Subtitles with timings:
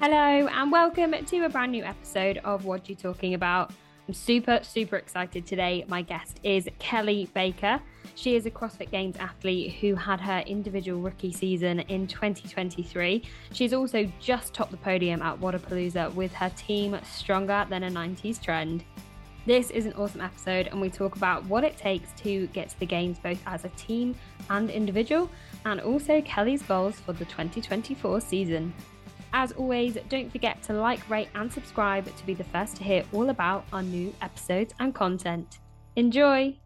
[0.00, 3.72] Hello, and welcome to a brand new episode of WOD You Talking About.
[4.06, 5.84] I'm super, super excited today.
[5.88, 7.80] My guest is Kelly Baker.
[8.14, 13.24] She is a CrossFit Games athlete who had her individual rookie season in 2023.
[13.52, 18.40] She's also just topped the podium at Wodapalooza with her team Stronger Than a 90s
[18.40, 18.84] Trend.
[19.46, 22.78] This is an awesome episode, and we talk about what it takes to get to
[22.78, 24.14] the Games both as a team
[24.48, 25.28] and individual,
[25.64, 28.72] and also Kelly's goals for the 2024 season.
[29.32, 33.04] As always, don't forget to like, rate, and subscribe to be the first to hear
[33.12, 35.58] all about our new episodes and content.
[35.96, 36.56] Enjoy!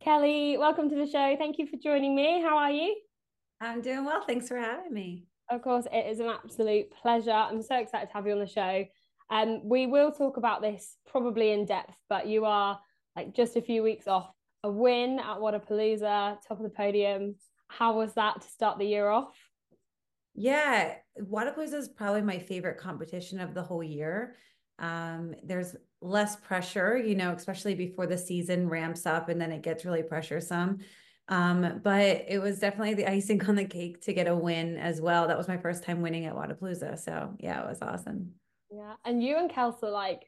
[0.00, 1.36] Kelly, welcome to the show.
[1.38, 2.42] Thank you for joining me.
[2.42, 2.96] How are you?
[3.60, 4.24] I'm doing well.
[4.26, 5.26] Thanks for having me.
[5.50, 7.30] Of course, it is an absolute pleasure.
[7.30, 8.84] I'm so excited to have you on the show.
[9.30, 12.80] Um, we will talk about this probably in depth, but you are
[13.14, 14.32] like just a few weeks off
[14.64, 17.36] a win at Wodapalooza, top of the podium.
[17.68, 19.34] How was that to start the year off?
[20.40, 24.36] Yeah, Wodapalooza is probably my favorite competition of the whole year.
[24.78, 29.60] Um, there's less pressure, you know, especially before the season ramps up and then it
[29.60, 30.80] gets really pressuresome.
[31.28, 34.98] Um, but it was definitely the icing on the cake to get a win as
[34.98, 35.28] well.
[35.28, 36.98] That was my first time winning at Wodapalooza.
[36.98, 38.30] So yeah, it was awesome.
[38.70, 38.94] Yeah.
[39.04, 40.22] And you and Kels are like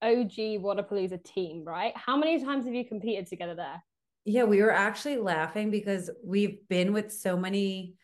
[0.00, 1.92] OG Wodapalooza team, right?
[1.94, 3.84] How many times have you competed together there?
[4.24, 7.96] Yeah, we were actually laughing because we've been with so many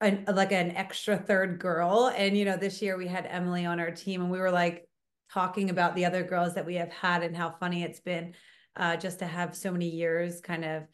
[0.00, 2.12] an, like an extra third girl.
[2.14, 4.88] And, you know, this year we had Emily on our team and we were like
[5.32, 8.34] talking about the other girls that we have had and how funny it's been
[8.76, 10.84] uh, just to have so many years kind of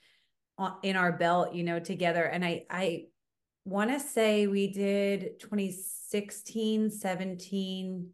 [0.83, 2.25] in our belt, you know, together.
[2.25, 3.05] And I, I
[3.65, 8.11] want to say we did 2016, 17,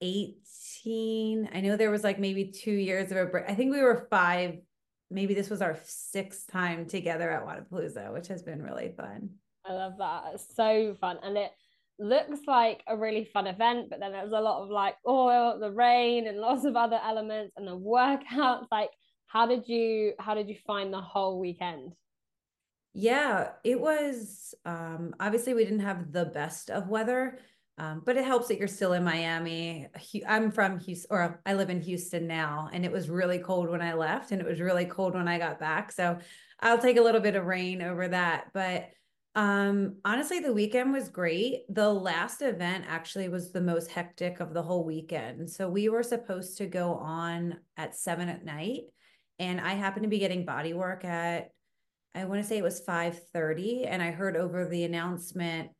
[0.00, 1.48] 18.
[1.52, 3.44] I know there was like maybe two years of a break.
[3.48, 4.58] I think we were five.
[5.10, 9.30] Maybe this was our sixth time together at Wodapalooza, which has been really fun.
[9.64, 10.24] I love that.
[10.34, 11.18] It's so fun.
[11.22, 11.50] And it
[11.98, 15.70] looks like a really fun event, but then there's a lot of like oil, the
[15.70, 18.66] rain, and lots of other elements and the workouts.
[18.70, 18.90] Like,
[19.26, 21.92] how did you how did you find the whole weekend?
[22.92, 27.38] Yeah, it was um obviously we didn't have the best of weather.
[27.76, 29.88] Um, but it helps that you're still in Miami.
[30.28, 33.82] I'm from Houston, or I live in Houston now, and it was really cold when
[33.82, 35.90] I left, and it was really cold when I got back.
[35.90, 36.18] So
[36.60, 38.50] I'll take a little bit of rain over that.
[38.52, 38.90] But
[39.34, 41.62] um, honestly, the weekend was great.
[41.68, 45.50] The last event actually was the most hectic of the whole weekend.
[45.50, 48.82] So we were supposed to go on at seven at night,
[49.38, 51.50] and I happened to be getting body work at
[52.14, 55.70] I want to say it was 5:30 and I heard over the announcement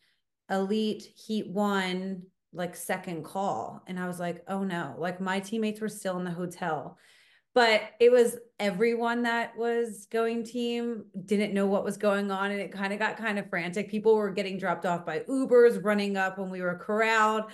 [0.50, 2.22] elite heat 1
[2.52, 6.24] like second call and I was like, "Oh no." Like my teammates were still in
[6.24, 6.98] the hotel
[7.54, 12.60] but it was everyone that was going team didn't know what was going on and
[12.60, 16.16] it kind of got kind of frantic people were getting dropped off by ubers running
[16.16, 17.44] up when we were corralled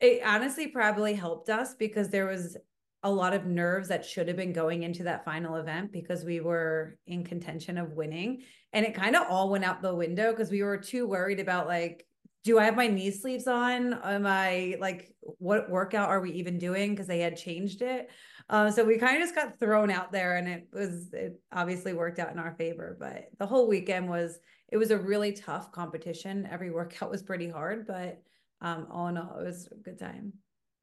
[0.00, 2.56] it honestly probably helped us because there was
[3.04, 6.40] a lot of nerves that should have been going into that final event because we
[6.40, 10.50] were in contention of winning and it kind of all went out the window because
[10.50, 12.06] we were too worried about like
[12.44, 13.94] do I have my knee sleeves on?
[14.04, 16.90] Am I like, what workout are we even doing?
[16.90, 18.10] Because they had changed it.
[18.50, 21.94] Uh, so we kind of just got thrown out there and it was, it obviously
[21.94, 22.96] worked out in our favor.
[22.98, 24.38] But the whole weekend was,
[24.70, 26.46] it was a really tough competition.
[26.50, 28.22] Every workout was pretty hard, but
[28.60, 30.32] um, all in all, it was a good time.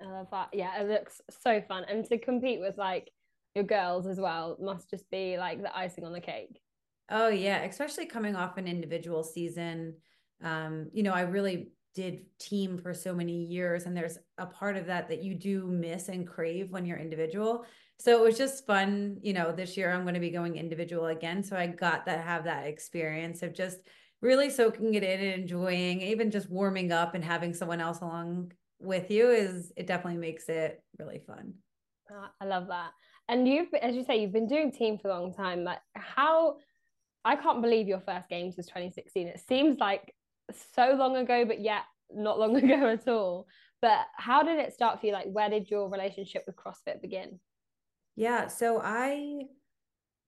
[0.01, 0.49] I love that.
[0.53, 1.85] Yeah, it looks so fun.
[1.87, 3.11] And to compete with like
[3.53, 6.59] your girls as well must just be like the icing on the cake.
[7.09, 7.61] Oh, yeah.
[7.63, 9.95] Especially coming off an individual season
[10.43, 14.77] um, you know, I really did team for so many years and there's a part
[14.77, 17.65] of that that you do miss and crave when you're individual.
[17.99, 21.07] So it was just fun you know this year i'm going to be going individual
[21.07, 21.43] again.
[21.43, 23.77] So i got to have that experience of just
[24.21, 28.51] really soaking it in and enjoying even just warming up and having someone else along
[28.79, 31.53] with you is it definitely makes it really fun.
[32.09, 32.91] Uh, i love that.
[33.27, 36.55] And you've as you say you've been doing team for a long time like how
[37.25, 40.13] i can't believe your first games was 2016 it seems like
[40.75, 41.83] so long ago, but yet
[42.13, 43.47] not long ago at all.
[43.81, 45.13] But how did it start for you?
[45.13, 47.39] Like, where did your relationship with CrossFit begin?
[48.15, 49.43] Yeah, so I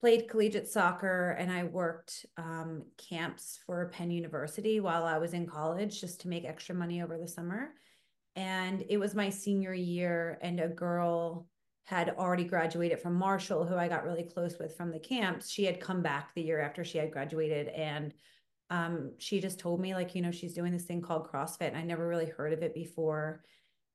[0.02, 5.46] played collegiate soccer and I worked um, camps for Penn University while I was in
[5.46, 7.70] college just to make extra money over the summer.
[8.36, 11.48] And it was my senior year, and a girl
[11.86, 15.50] had already graduated from Marshall, who I got really close with from the camps.
[15.50, 18.14] She had come back the year after she had graduated and
[18.70, 21.68] um, she just told me like, you know, she's doing this thing called CrossFit.
[21.70, 23.44] And I never really heard of it before.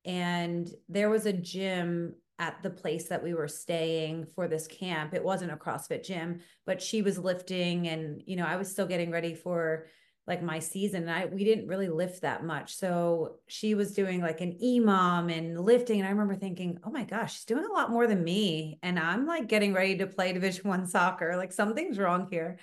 [0.05, 5.13] And there was a gym at the place that we were staying for this camp.
[5.13, 8.87] It wasn't a CrossFit gym, but she was lifting and, you know, I was still
[8.87, 9.87] getting ready for
[10.25, 12.75] like my season and I we didn't really lift that much.
[12.75, 17.03] So she was doing like an EMOM and lifting and I remember thinking, "Oh my
[17.03, 20.31] gosh, she's doing a lot more than me and I'm like getting ready to play
[20.31, 21.35] division 1 soccer.
[21.35, 22.59] Like something's wrong here."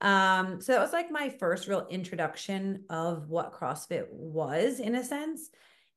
[0.00, 5.04] Um so that was like my first real introduction of what CrossFit was in a
[5.04, 5.50] sense.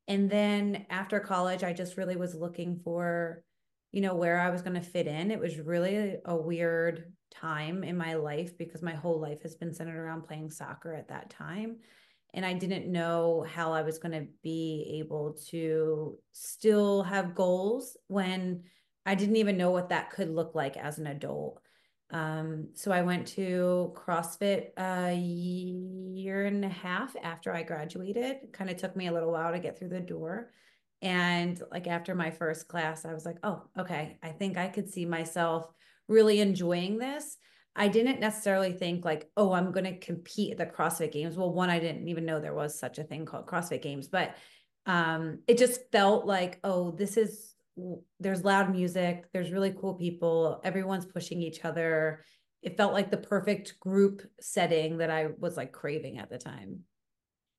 [0.08, 3.44] And then after college I just really was looking for
[3.94, 5.32] you know where I was going to fit in.
[5.32, 9.74] It was really a weird time in my life because my whole life has been
[9.74, 11.78] centered around playing soccer at that time.
[12.34, 17.96] And I didn't know how I was going to be able to still have goals
[18.08, 18.64] when
[19.06, 21.62] I didn't even know what that could look like as an adult.
[22.13, 28.54] Um, so I went to CrossFit a year and a half after I graduated.
[28.54, 30.51] Kind of took me a little while to get through the door.
[31.01, 34.89] And like after my first class, I was like, oh, okay, I think I could
[34.89, 35.65] see myself
[36.07, 37.38] really enjoying this.
[37.75, 41.36] I didn't necessarily think like, oh, I'm going to compete at the CrossFit Games.
[41.36, 44.36] Well, one, I didn't even know there was such a thing called CrossFit Games, but
[44.86, 47.53] um, it just felt like, oh, this is
[48.20, 52.24] there's loud music, there's really cool people, everyone's pushing each other.
[52.62, 56.80] It felt like the perfect group setting that I was like craving at the time.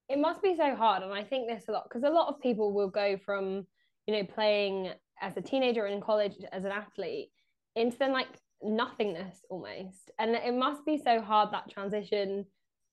[0.08, 2.40] It must be so hard, and I think this a lot because a lot of
[2.40, 3.66] people will go from
[4.06, 7.30] you know playing as a teenager in college as an athlete
[7.74, 8.28] into then like
[8.62, 10.10] nothingness almost.
[10.18, 12.46] And it must be so hard that transition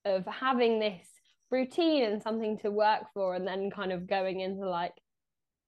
[0.06, 1.08] of having this
[1.50, 4.94] routine and something to work for and then kind of going into like,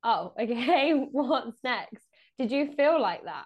[0.03, 2.03] oh, okay, what's next?
[2.37, 3.45] Did you feel like that?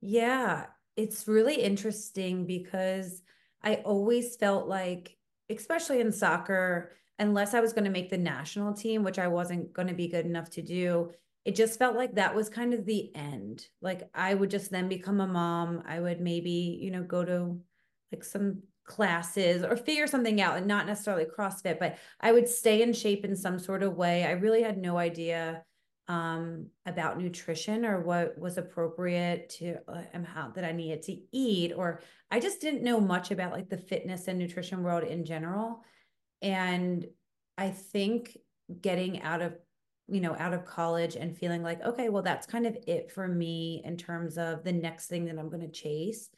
[0.00, 3.22] Yeah, it's really interesting because
[3.62, 5.16] I always felt like,
[5.50, 9.72] especially in soccer, unless I was going to make the national team, which I wasn't
[9.72, 11.10] going to be good enough to do,
[11.44, 13.66] it just felt like that was kind of the end.
[13.80, 15.82] Like I would just then become a mom.
[15.86, 17.58] I would maybe, you know, go to
[18.12, 22.82] like some classes or figure something out and not necessarily CrossFit, but I would stay
[22.82, 24.24] in shape in some sort of way.
[24.24, 25.62] I really had no idea
[26.08, 31.72] um, about nutrition or what was appropriate to uh, how that I needed to eat,
[31.76, 32.00] or
[32.30, 35.84] I just didn't know much about like the fitness and nutrition world in general.
[36.40, 37.06] And
[37.56, 38.36] I think
[38.80, 39.54] getting out of
[40.08, 43.28] you know, out of college and feeling like, okay, well, that's kind of it for
[43.28, 46.30] me in terms of the next thing that I'm going to chase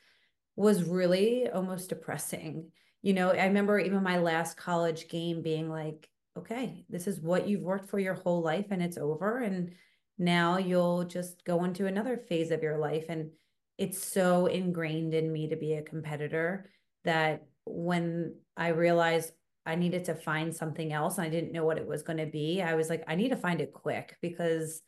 [0.56, 2.72] was really almost depressing.
[3.02, 7.48] You know, I remember even my last college game being like, okay, this is what
[7.48, 9.38] you've worked for your whole life and it's over.
[9.38, 9.72] And
[10.18, 13.06] now you'll just go into another phase of your life.
[13.08, 13.30] And
[13.78, 16.70] it's so ingrained in me to be a competitor
[17.04, 19.32] that when I realized,
[19.66, 22.26] I needed to find something else and I didn't know what it was going to
[22.26, 22.62] be.
[22.62, 24.80] I was like, I need to find it quick because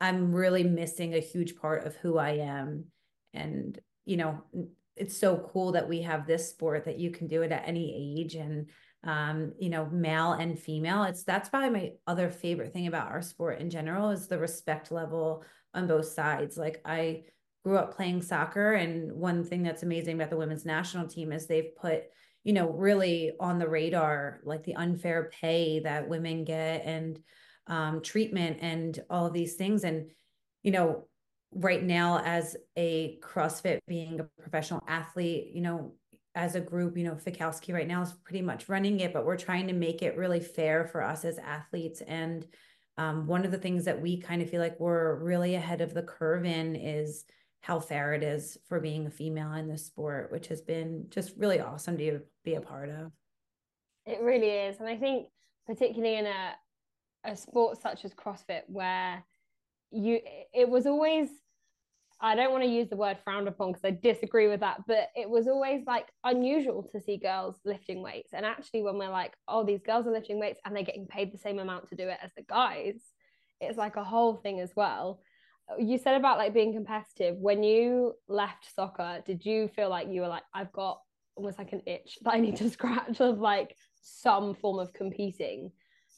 [0.00, 2.86] I'm really missing a huge part of who I am.
[3.34, 4.42] And, you know,
[4.96, 8.18] it's so cool that we have this sport that you can do it at any
[8.20, 8.70] age and,
[9.04, 11.04] um, you know, male and female.
[11.04, 14.90] It's that's probably my other favorite thing about our sport in general is the respect
[14.90, 16.56] level on both sides.
[16.56, 17.24] Like I
[17.64, 21.46] grew up playing soccer, and one thing that's amazing about the women's national team is
[21.46, 22.04] they've put
[22.44, 27.18] you know, really on the radar, like the unfair pay that women get and
[27.66, 29.82] um, treatment and all of these things.
[29.82, 30.10] And,
[30.62, 31.08] you know,
[31.52, 35.94] right now, as a CrossFit being a professional athlete, you know,
[36.34, 39.36] as a group, you know, Fikowski right now is pretty much running it, but we're
[39.36, 42.00] trying to make it really fair for us as athletes.
[42.00, 42.46] And
[42.98, 45.94] um, one of the things that we kind of feel like we're really ahead of
[45.94, 47.24] the curve in is
[47.60, 51.32] how fair it is for being a female in this sport, which has been just
[51.36, 53.12] really awesome to be a part of.
[54.04, 54.80] It really is.
[54.80, 55.28] And I think
[55.66, 56.54] particularly in a
[57.24, 59.24] a sport such as CrossFit where
[59.90, 60.20] you
[60.52, 61.28] it was always
[62.20, 65.08] I don't want to use the word frowned upon because I disagree with that, but
[65.14, 68.32] it was always like unusual to see girls lifting weights.
[68.32, 71.32] And actually, when we're like, oh, these girls are lifting weights and they're getting paid
[71.32, 72.94] the same amount to do it as the guys,
[73.60, 75.20] it's like a whole thing as well.
[75.78, 77.36] You said about like being competitive.
[77.36, 81.00] When you left soccer did you feel like you were like i've got
[81.36, 85.70] almost like an itch that i need to scratch of like some form of competing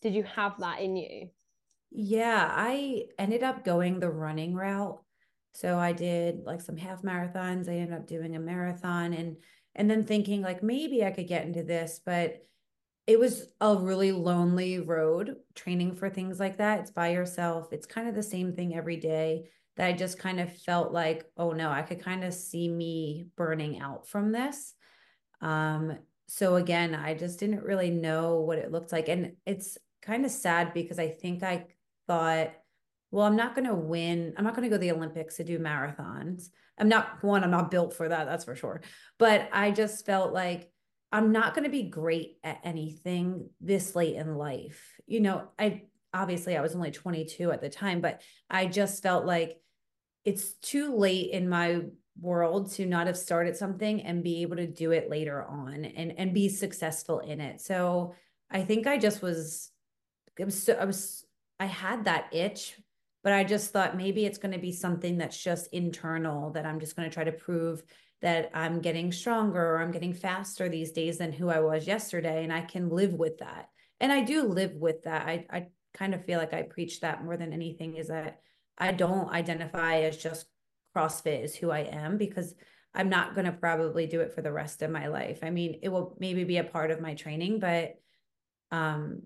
[0.02, 1.28] did you have that in you?
[1.90, 5.00] Yeah i ended up going the running route
[5.56, 9.36] so i did like some half marathons i ended up doing a marathon and
[9.74, 12.42] and then thinking like maybe i could get into this but
[13.06, 16.80] it was a really lonely road training for things like that.
[16.80, 17.72] It's by yourself.
[17.72, 21.24] It's kind of the same thing every day that I just kind of felt like,
[21.36, 24.74] oh no, I could kind of see me burning out from this.
[25.40, 29.08] Um, so again, I just didn't really know what it looked like.
[29.08, 31.66] And it's kind of sad because I think I
[32.08, 32.50] thought,
[33.10, 34.34] well, I'm not going to win.
[34.36, 36.48] I'm not going to go to the Olympics to do marathons.
[36.78, 38.82] I'm not one, I'm not built for that, that's for sure.
[39.18, 40.70] But I just felt like
[41.12, 45.00] I'm not going to be great at anything this late in life.
[45.06, 48.20] You know, I obviously I was only 22 at the time, but
[48.50, 49.56] I just felt like
[50.24, 51.82] it's too late in my
[52.20, 56.14] world to not have started something and be able to do it later on and
[56.18, 57.60] and be successful in it.
[57.60, 58.14] So
[58.50, 59.70] I think I just was
[60.40, 61.24] I was I was
[61.60, 62.78] I had that itch,
[63.26, 66.78] but I just thought maybe it's going to be something that's just internal that I'm
[66.78, 67.82] just going to try to prove
[68.22, 72.44] that I'm getting stronger or I'm getting faster these days than who I was yesterday
[72.44, 73.68] and I can live with that.
[73.98, 75.26] And I do live with that.
[75.26, 78.38] I I kind of feel like I preach that more than anything is that
[78.78, 80.46] I don't identify as just
[80.96, 82.54] CrossFit is who I am because
[82.94, 85.40] I'm not going to probably do it for the rest of my life.
[85.42, 87.96] I mean, it will maybe be a part of my training, but
[88.70, 89.22] um,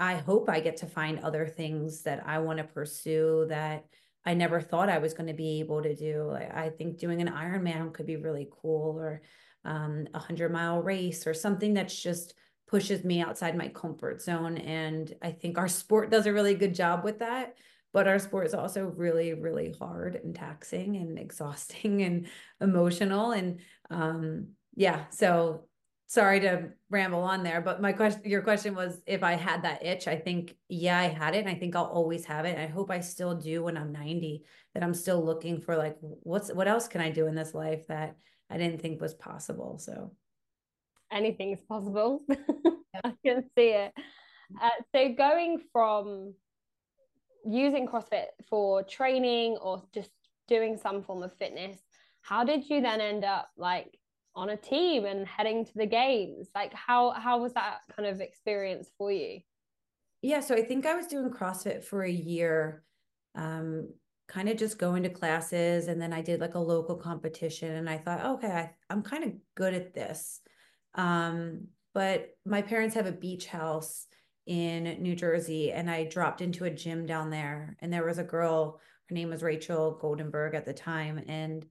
[0.00, 3.84] I hope I get to find other things that I want to pursue that
[4.24, 6.24] I never thought I was going to be able to do.
[6.24, 9.22] Like, I think doing an Ironman could be really cool or
[9.64, 12.34] um, a hundred mile race or something that's just
[12.66, 14.56] pushes me outside my comfort zone.
[14.56, 17.54] And I think our sport does a really good job with that
[17.92, 22.28] but our sport is also really really hard and taxing and exhausting and
[22.60, 25.64] emotional and um yeah so
[26.10, 29.84] sorry to ramble on there but my question your question was if i had that
[29.86, 32.66] itch i think yeah i had it and i think i'll always have it i
[32.66, 34.42] hope i still do when i'm 90
[34.74, 37.86] that i'm still looking for like what's what else can i do in this life
[37.86, 38.16] that
[38.50, 40.10] i didn't think was possible so.
[41.12, 42.22] Anything is possible.
[43.04, 43.92] I can see it.
[44.60, 46.34] Uh, so going from
[47.44, 50.10] using CrossFit for training or just
[50.46, 51.78] doing some form of fitness,
[52.20, 53.98] how did you then end up like
[54.34, 56.48] on a team and heading to the games?
[56.54, 59.40] Like how how was that kind of experience for you?
[60.22, 62.84] Yeah, so I think I was doing CrossFit for a year.
[63.34, 63.88] Um
[64.30, 67.90] kind of just going to classes and then I did like a local competition and
[67.90, 70.40] I thought, okay, I, I'm kind of good at this.
[70.94, 74.06] Um, but my parents have a beach house
[74.46, 78.24] in New Jersey and I dropped into a gym down there and there was a
[78.24, 81.66] girl her name was Rachel Goldenberg at the time and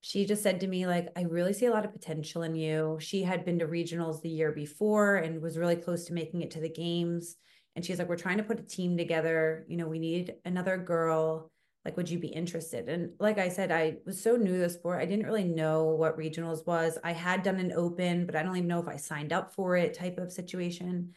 [0.00, 2.98] she just said to me like I really see a lot of potential in you.
[3.00, 6.52] She had been to regionals the year before and was really close to making it
[6.52, 7.36] to the games.
[7.76, 10.78] And she's like we're trying to put a team together, you know, we need another
[10.78, 11.50] girl.
[11.84, 12.88] Like would you be interested?
[12.88, 15.84] And like i said i was so new to the sport i didn't really know
[15.88, 16.98] what regionals was.
[17.04, 19.76] I had done an open but i don't even know if i signed up for
[19.76, 21.14] it type of situation.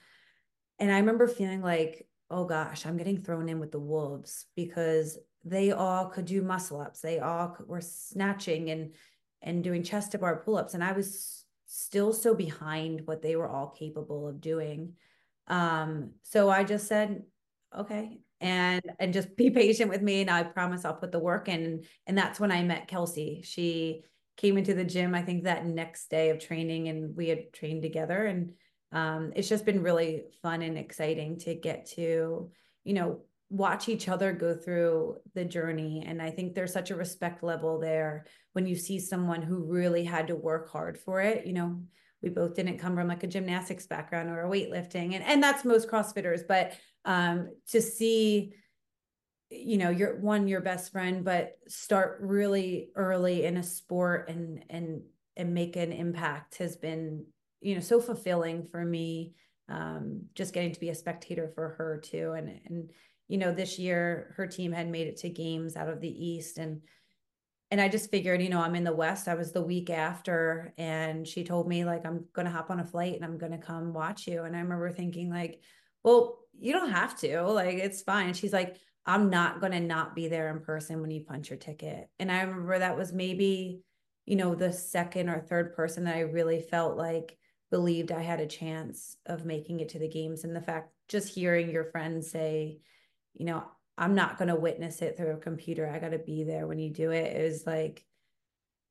[0.79, 5.17] And I remember feeling like, oh gosh, I'm getting thrown in with the wolves because
[5.43, 7.01] they all could do muscle ups.
[7.01, 8.93] They all were snatching and
[9.41, 13.35] and doing chest to bar pull ups, and I was still so behind what they
[13.35, 14.93] were all capable of doing.
[15.47, 17.23] Um, so I just said,
[17.77, 21.49] okay, and and just be patient with me, and I promise I'll put the work
[21.49, 21.83] in.
[22.07, 23.41] And that's when I met Kelsey.
[23.43, 24.03] She
[24.37, 27.83] came into the gym, I think that next day of training, and we had trained
[27.83, 28.53] together and
[28.93, 32.51] um, it's just been really fun and exciting to get to,
[32.83, 33.21] you know,
[33.53, 36.03] watch each other go through the journey.
[36.07, 40.03] And I think there's such a respect level there when you see someone who really
[40.03, 41.45] had to work hard for it.
[41.45, 41.79] You know,
[42.23, 45.63] we both didn't come from like a gymnastics background or a weightlifting, and and that's
[45.63, 46.41] most CrossFitters.
[46.47, 46.73] But
[47.05, 48.53] um, to see,
[49.51, 54.63] you know, your one your best friend, but start really early in a sport and
[54.71, 55.03] and
[55.37, 57.25] and make an impact has been
[57.61, 59.35] you know so fulfilling for me
[59.69, 62.89] um, just getting to be a spectator for her too and and
[63.27, 66.57] you know this year her team had made it to games out of the east
[66.57, 66.81] and
[67.73, 69.27] and I just figured, you know, I'm in the West.
[69.27, 72.85] I was the week after, and she told me, like, I'm to hop on a
[72.85, 74.43] flight and I'm to come watch you.
[74.43, 75.59] And I remember thinking, like,
[76.03, 77.41] well, you don't have to.
[77.41, 78.27] Like, it's fine.
[78.35, 78.77] she's like,
[79.07, 82.09] I'm not going to not be there in person when you punch your ticket.
[82.19, 83.81] And I remember that was maybe,
[84.27, 87.35] you know, the second or third person that I really felt like
[87.73, 90.43] believed I had a chance of making it to the games.
[90.43, 92.77] And the fact just hearing your friends say,
[93.33, 93.63] you know,
[93.97, 95.89] I'm not going to witness it through a computer.
[95.89, 97.35] I got to be there when you do it.
[97.35, 98.05] It was like,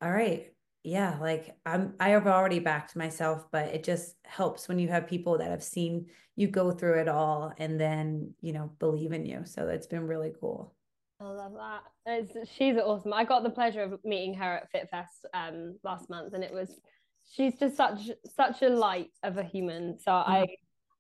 [0.03, 4.81] all right, yeah, like I'm I have already backed myself, but it just helps when
[4.81, 8.73] you have people that have seen you go through it all and then, you know,
[8.81, 9.43] believe in you.
[9.45, 10.75] So it's been really cool.
[11.21, 11.83] I love that.
[12.05, 13.13] It's, she's awesome.
[13.13, 16.81] I got the pleasure of meeting her at FitFest um, last month, and it was
[17.33, 19.99] she's just such such a light of a human.
[19.99, 20.31] So mm-hmm.
[20.31, 20.47] I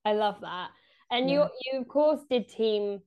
[0.05, 0.71] I love that.
[1.11, 1.45] And yeah.
[1.45, 3.01] you you of course did team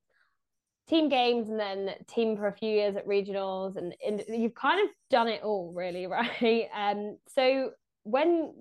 [0.88, 4.88] team games and then team for a few years at regionals and, and you've kind
[4.88, 7.72] of done it all really right um so
[8.03, 8.53] when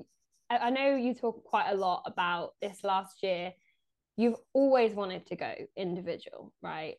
[0.49, 3.53] i know you talk quite a lot about this last year
[4.17, 6.95] you've always wanted to go individual right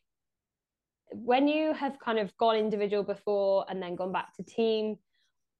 [1.11, 4.95] when you have kind of gone individual before and then gone back to team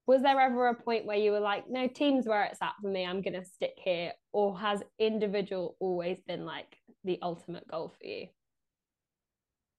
[0.08, 2.90] was there ever a point where you were like, no, teams where it's at for
[2.90, 4.12] me, I'm gonna stick here?
[4.32, 8.28] Or has individual always been like the ultimate goal for you?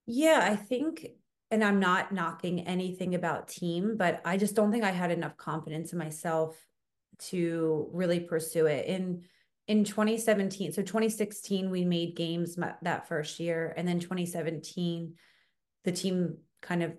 [0.06, 1.06] Yeah, I think,
[1.50, 5.36] and I'm not knocking anything about team, but I just don't think I had enough
[5.36, 6.56] confidence in myself
[7.18, 8.86] to really pursue it.
[8.86, 9.24] In
[9.68, 15.14] in 2017, so 2016, we made games that first year, and then 2017,
[15.84, 16.92] the team kind of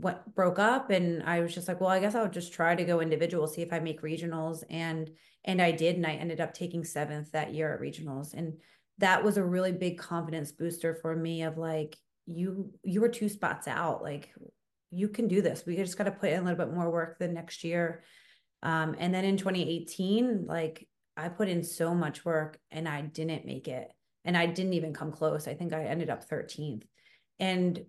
[0.00, 2.84] what broke up and I was just like, well, I guess I'll just try to
[2.84, 4.62] go individual, see if I make regionals.
[4.70, 5.10] And
[5.44, 8.34] and I did, and I ended up taking seventh that year at regionals.
[8.34, 8.58] And
[8.98, 13.28] that was a really big confidence booster for me of like, you you were two
[13.28, 14.02] spots out.
[14.02, 14.30] Like
[14.90, 15.64] you can do this.
[15.66, 18.02] We just got to put in a little bit more work the next year.
[18.62, 23.46] Um, and then in 2018, like I put in so much work and I didn't
[23.46, 23.90] make it.
[24.24, 25.48] And I didn't even come close.
[25.48, 26.82] I think I ended up 13th.
[27.38, 27.80] And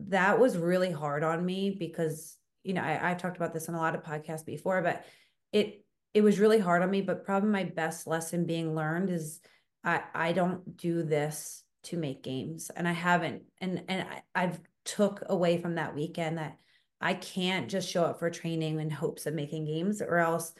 [0.00, 3.74] that was really hard on me because you know I, I've talked about this on
[3.74, 5.04] a lot of podcasts before, but
[5.52, 7.00] it it was really hard on me.
[7.00, 9.40] But probably my best lesson being learned is
[9.84, 14.60] I I don't do this to make games, and I haven't, and and I, I've
[14.84, 16.56] took away from that weekend that
[17.00, 20.52] I can't just show up for training in hopes of making games, or else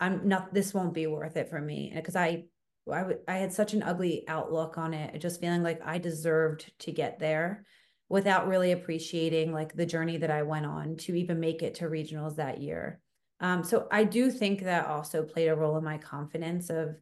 [0.00, 0.52] I'm not.
[0.52, 2.44] This won't be worth it for me because I
[2.90, 6.72] I, w- I had such an ugly outlook on it, just feeling like I deserved
[6.80, 7.64] to get there
[8.12, 11.86] without really appreciating like the journey that I went on to even make it to
[11.86, 13.00] regionals that year.
[13.40, 16.94] Um, so I do think that also played a role in my confidence of,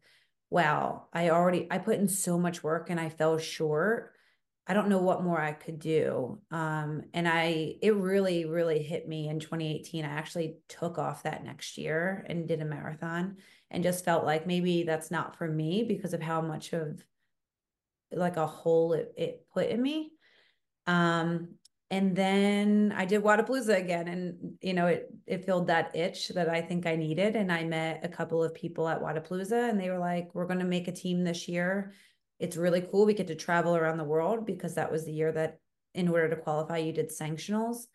[0.50, 4.12] wow, I already I put in so much work and I fell short.
[4.68, 6.38] I don't know what more I could do.
[6.52, 10.04] Um, and I it really, really hit me in 2018.
[10.04, 13.38] I actually took off that next year and did a marathon
[13.68, 17.02] and just felt like maybe that's not for me because of how much of
[18.12, 20.12] like a hole it, it put in me.
[20.86, 21.56] Um,
[21.92, 26.48] and then I did Wodapalooza again, and you know, it it filled that itch that
[26.48, 27.34] I think I needed.
[27.34, 30.60] And I met a couple of people at Wodapalooza, and they were like, "We're going
[30.60, 31.92] to make a team this year.
[32.38, 33.06] It's really cool.
[33.06, 35.58] We get to travel around the world because that was the year that,
[35.94, 37.86] in order to qualify, you did sanctionals.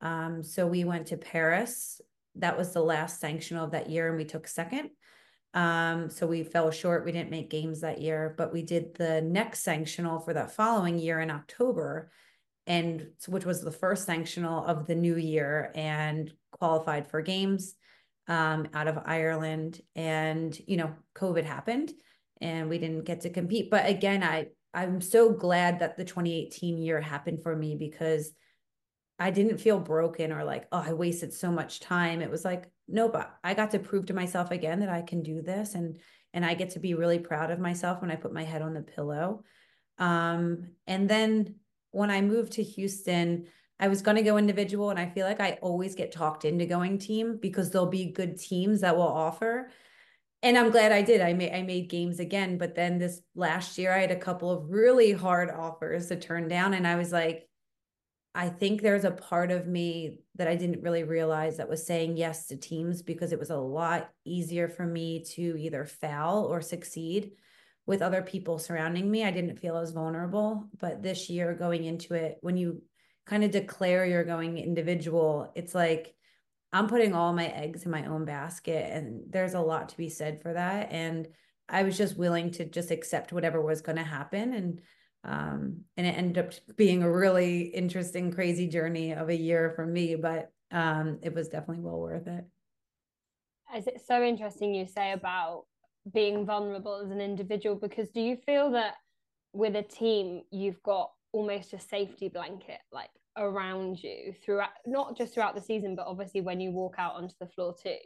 [0.00, 2.00] Um, so we went to Paris.
[2.36, 4.90] That was the last sanctional of that year, and we took second.
[5.52, 7.04] Um, so we fell short.
[7.04, 10.98] We didn't make games that year, but we did the next sanctional for that following
[10.98, 12.10] year in October
[12.66, 17.74] and which was the first sanctional of the new year and qualified for games
[18.28, 19.80] um, out of Ireland.
[19.96, 21.92] And, you know, COVID happened
[22.40, 23.70] and we didn't get to compete.
[23.70, 28.32] But again, I, I'm so glad that the 2018 year happened for me because
[29.18, 32.22] I didn't feel broken or like, oh, I wasted so much time.
[32.22, 35.22] It was like, no, but I got to prove to myself again that I can
[35.22, 35.74] do this.
[35.74, 35.98] And,
[36.32, 38.74] and I get to be really proud of myself when I put my head on
[38.74, 39.44] the pillow.
[39.98, 41.56] Um, and then
[41.92, 43.46] when I moved to Houston,
[43.78, 46.66] I was going to go individual, and I feel like I always get talked into
[46.66, 49.70] going team because there'll be good teams that will offer.
[50.42, 51.20] And I'm glad I did.
[51.20, 54.50] I made I made games again, but then this last year I had a couple
[54.50, 57.48] of really hard offers to turn down, and I was like,
[58.34, 62.16] I think there's a part of me that I didn't really realize that was saying
[62.16, 66.62] yes to teams because it was a lot easier for me to either fail or
[66.62, 67.32] succeed
[67.86, 69.24] with other people surrounding me.
[69.24, 70.68] I didn't feel as vulnerable.
[70.78, 72.82] But this year, going into it, when you
[73.26, 76.14] kind of declare you're going individual, it's like
[76.72, 78.90] I'm putting all my eggs in my own basket.
[78.92, 80.88] And there's a lot to be said for that.
[80.90, 81.28] And
[81.68, 84.52] I was just willing to just accept whatever was going to happen.
[84.52, 84.80] And
[85.24, 89.86] um, and it ended up being a really interesting, crazy journey of a year for
[89.86, 92.44] me, but um, it was definitely well worth it.
[93.74, 93.92] it.
[93.94, 95.64] Is so interesting you say about
[96.12, 98.94] being vulnerable as an individual because do you feel that
[99.52, 105.32] with a team you've got almost a safety blanket like around you throughout not just
[105.32, 107.96] throughout the season but obviously when you walk out onto the floor too?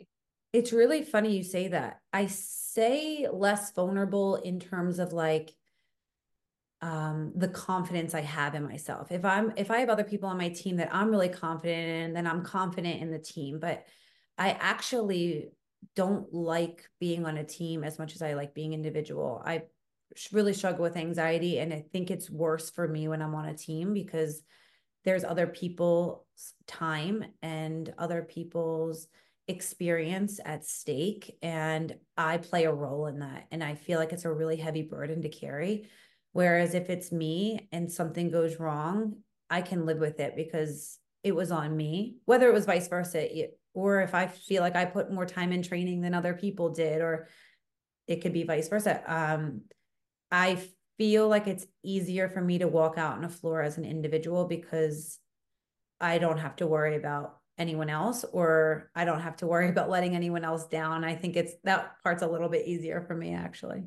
[0.53, 2.01] It's really funny you say that.
[2.13, 5.53] I say less vulnerable in terms of like
[6.83, 9.11] um the confidence i have in myself.
[9.11, 12.15] If i'm if i have other people on my team that i'm really confident in
[12.15, 13.59] then i'm confident in the team.
[13.59, 13.85] But
[14.39, 15.49] i actually
[15.95, 19.43] don't like being on a team as much as I like being individual.
[19.45, 19.62] I
[20.33, 23.57] really struggle with anxiety and I think it's worse for me when I'm on a
[23.57, 24.43] team because
[25.05, 26.21] there's other people's
[26.67, 29.09] time and other people's
[29.49, 34.25] experience at stake and I play a role in that and I feel like it's
[34.25, 35.89] a really heavy burden to carry
[36.33, 41.35] whereas if it's me and something goes wrong I can live with it because it
[41.35, 45.12] was on me whether it was vice versa or if I feel like I put
[45.12, 47.29] more time in training than other people did, or
[48.09, 49.03] it could be vice versa.
[49.07, 49.62] Um,
[50.33, 50.59] I
[50.97, 54.47] feel like it's easier for me to walk out on a floor as an individual
[54.47, 55.19] because
[56.01, 59.91] I don't have to worry about anyone else or I don't have to worry about
[59.91, 61.05] letting anyone else down.
[61.05, 63.85] I think it's that part's a little bit easier for me actually.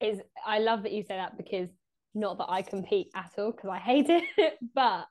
[0.00, 1.68] Is I love that you say that because
[2.14, 5.06] not that I compete at all because I hate it, but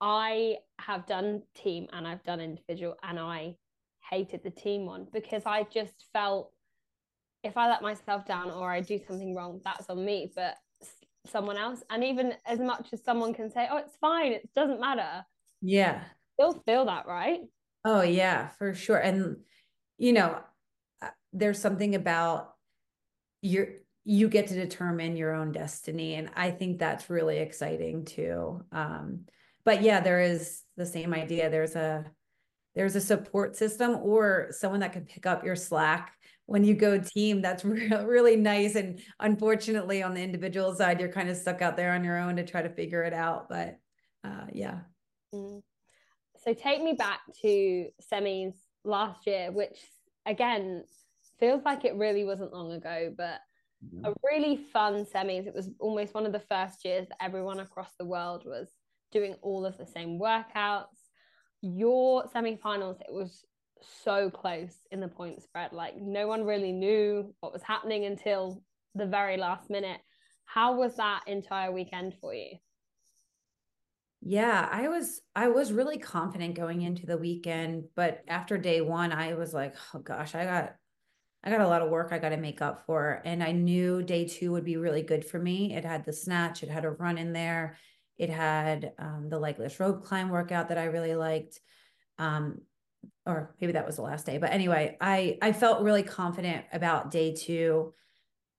[0.00, 3.56] I have done team and I've done individual and I
[4.10, 6.52] hated the team one because I just felt
[7.42, 10.32] if I let myself down or I do something wrong, that's on me.
[10.34, 10.56] But
[11.26, 14.80] someone else, and even as much as someone can say, "Oh, it's fine," it doesn't
[14.80, 15.24] matter.
[15.60, 17.40] Yeah, still feel that, right?
[17.84, 18.98] Oh yeah, for sure.
[18.98, 19.38] And
[19.98, 20.40] you know,
[21.02, 22.54] uh, there's something about
[23.42, 23.68] your
[24.04, 28.64] you get to determine your own destiny, and I think that's really exciting too.
[28.72, 29.26] Um,
[29.68, 31.50] but yeah, there is the same idea.
[31.50, 32.06] There's a
[32.74, 36.14] there's a support system or someone that can pick up your slack
[36.46, 37.42] when you go team.
[37.42, 38.76] That's re- really nice.
[38.76, 42.36] And unfortunately on the individual side you're kind of stuck out there on your own
[42.36, 43.50] to try to figure it out.
[43.50, 43.78] But
[44.24, 44.78] uh, yeah.
[45.34, 45.60] Mm.
[46.42, 48.54] so take me back to semis
[48.84, 49.78] last year which
[50.24, 50.82] again
[51.38, 53.40] feels like it really wasn't long ago but
[54.04, 55.46] a really fun semis.
[55.46, 58.68] It was almost one of the first years that everyone across the world was
[59.12, 60.96] doing all of the same workouts
[61.60, 63.44] your semi-finals it was
[64.04, 65.72] so close in the point spread.
[65.72, 68.62] Like no one really knew what was happening until
[68.94, 70.00] the very last minute.
[70.44, 72.56] How was that entire weekend for you?
[74.20, 79.12] Yeah, I was I was really confident going into the weekend, but after day 1
[79.12, 80.74] I was like, "Oh gosh, I got
[81.44, 84.02] I got a lot of work I got to make up for." And I knew
[84.02, 85.74] day 2 would be really good for me.
[85.74, 87.78] It had the snatch, it had a run in there.
[88.18, 91.60] It had um, the legless rope climb workout that I really liked.
[92.18, 92.62] Um,
[93.26, 94.38] or maybe that was the last day.
[94.38, 97.94] But anyway, I I felt really confident about day two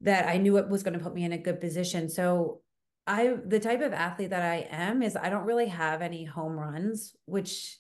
[0.02, 2.10] that I knew it was going to put me in a good position.
[2.10, 2.62] So
[3.06, 6.58] I the type of athlete that I am is I don't really have any home
[6.58, 7.78] runs, which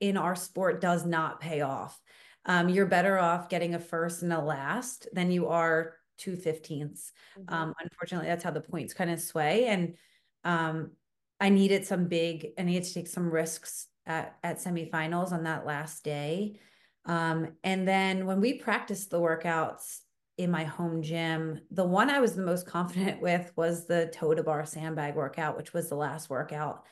[0.00, 2.00] in our sport does not pay off.
[2.46, 7.12] Um, you're better off getting a first and a last than you are two 15ths.
[7.38, 7.54] Mm-hmm.
[7.54, 9.66] Um, unfortunately, that's how the points kind of sway.
[9.66, 9.94] And
[10.44, 10.92] um,
[11.40, 15.64] I needed some big, I needed to take some risks at, at semifinals on that
[15.64, 16.60] last day.
[17.06, 20.00] Um, and then when we practiced the workouts
[20.36, 24.34] in my home gym, the one I was the most confident with was the toe
[24.34, 26.84] to bar sandbag workout, which was the last workout.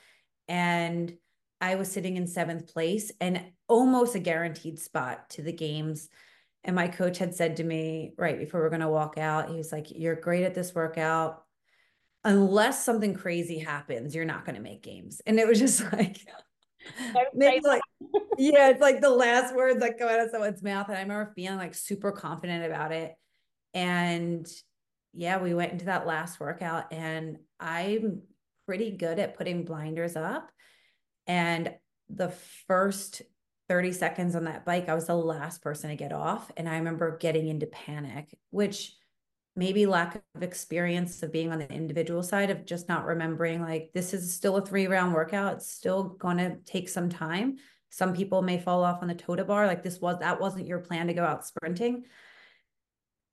[0.48, 1.14] And
[1.60, 6.08] I was sitting in seventh place and almost a guaranteed spot to the games.
[6.64, 9.50] And my coach had said to me right before we we're going to walk out,
[9.50, 11.42] he was like, You're great at this workout.
[12.28, 15.20] Unless something crazy happens, you're not going to make games.
[15.26, 16.18] And it was just like,
[17.34, 17.82] Maybe like,
[18.38, 20.88] yeah, it's like the last words that go out of someone's mouth.
[20.88, 23.14] And I remember feeling like super confident about it.
[23.74, 24.46] And
[25.14, 28.22] yeah, we went into that last workout and I'm
[28.66, 30.50] pretty good at putting blinders up.
[31.26, 31.74] And
[32.08, 32.30] the
[32.66, 33.22] first
[33.68, 36.50] 30 seconds on that bike, I was the last person to get off.
[36.56, 38.92] And I remember getting into panic, which
[39.58, 43.90] maybe lack of experience of being on the individual side of just not remembering like
[43.92, 47.56] this is still a three round workout it's still going to take some time.
[47.90, 50.66] Some people may fall off on the toe to bar like this was that wasn't
[50.66, 52.04] your plan to go out sprinting.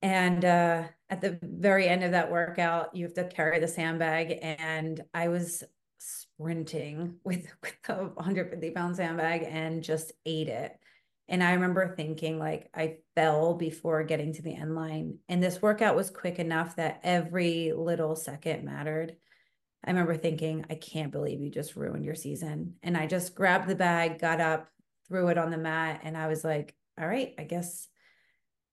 [0.01, 4.39] And uh, at the very end of that workout you have to carry the sandbag
[4.41, 5.63] and i was
[5.97, 10.77] sprinting with, with a 150 pound sandbag and just ate it
[11.27, 15.17] and I remember thinking, like, I fell before getting to the end line.
[15.27, 19.15] And this workout was quick enough that every little second mattered.
[19.83, 22.75] I remember thinking, I can't believe you just ruined your season.
[22.83, 24.67] And I just grabbed the bag, got up,
[25.07, 26.01] threw it on the mat.
[26.03, 27.87] And I was like, all right, I guess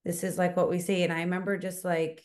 [0.05, 1.05] this is like what we see.
[1.05, 2.23] And I remember just like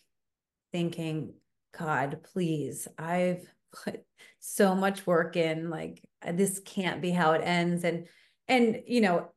[0.74, 1.36] thinking,
[1.78, 3.48] God, please, I've
[3.84, 4.04] put
[4.40, 5.70] so much work in.
[5.70, 6.02] Like,
[6.34, 7.86] this can't be how it ends.
[7.86, 8.08] And,
[8.50, 9.32] and, you know,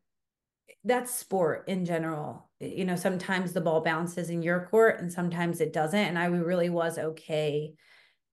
[0.84, 2.50] that's sport in general.
[2.60, 5.98] You know, sometimes the ball bounces in your court and sometimes it doesn't.
[5.98, 7.74] And I really was okay.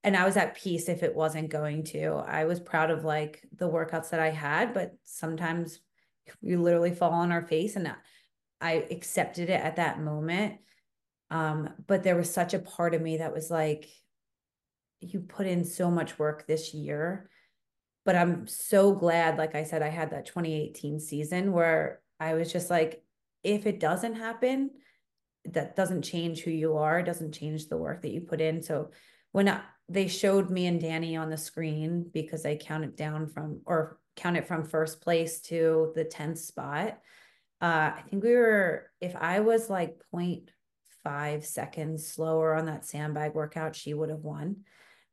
[0.04, 2.24] And I was at peace if it wasn't going to.
[2.26, 5.80] I was proud of like the workouts that I had, but sometimes
[6.42, 7.94] we literally fall on our face and
[8.62, 10.56] I accepted it at that moment.
[11.30, 13.88] Um, but there was such a part of me that was like,
[15.02, 17.30] you put in so much work this year.
[18.06, 22.52] But I'm so glad, like I said, I had that 2018 season where I was
[22.52, 23.04] just like,
[23.44, 24.72] if it doesn't happen,
[25.46, 28.62] that doesn't change who you are, doesn't change the work that you put in.
[28.62, 28.92] So
[29.32, 33.62] when I, they showed me and Danny on the screen because I counted down from
[33.66, 37.00] or counted from first place to the 10th spot.
[37.62, 43.34] Uh, I think we were, if I was like 0.5 seconds slower on that sandbag
[43.34, 44.58] workout, she would have won.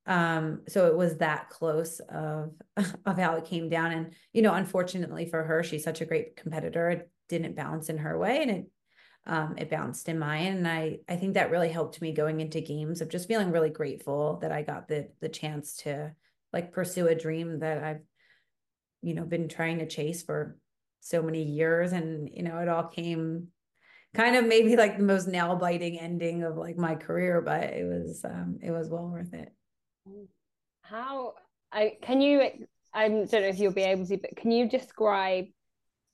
[0.06, 2.52] Um, so it was that close of
[3.06, 3.92] of how it came down.
[3.92, 6.90] And, you know, unfortunately for her, she's such a great competitor.
[6.90, 8.66] It didn't bounce in her way and it
[9.26, 10.58] um, it bounced in mine.
[10.58, 13.70] And I I think that really helped me going into games of just feeling really
[13.70, 16.12] grateful that I got the the chance to
[16.52, 18.02] like pursue a dream that I've,
[19.02, 20.56] you know, been trying to chase for
[21.00, 21.92] so many years.
[21.92, 23.48] And, you know, it all came
[24.14, 27.84] kind of maybe like the most nail biting ending of like my career, but it
[27.84, 29.52] was um it was well worth it.
[30.82, 31.34] How
[31.72, 32.42] I can you
[32.94, 35.46] I don't know if you'll be able to, but can you describe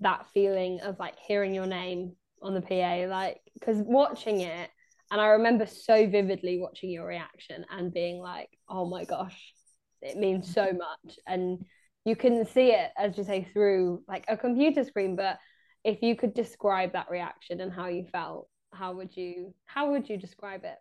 [0.00, 3.06] that feeling of like hearing your name on the PA?
[3.08, 4.70] Like, because watching it,
[5.10, 9.52] and I remember so vividly watching your reaction and being like, oh my gosh,
[10.00, 11.18] it means so much.
[11.26, 11.64] And
[12.06, 15.16] you can see it, as you say, through like a computer screen.
[15.16, 15.38] But
[15.84, 20.08] if you could describe that reaction and how you felt, how would you how would
[20.08, 20.76] you describe it?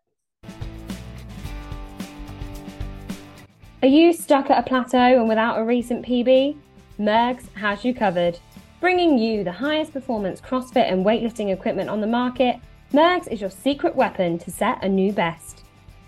[3.81, 6.57] Are you stuck at a plateau and without a recent PB?
[6.99, 8.37] Murgs has you covered.
[8.81, 12.57] Bringing you the highest performance CrossFit and weightlifting equipment on the market,
[12.91, 15.63] Murgs is your secret weapon to set a new best.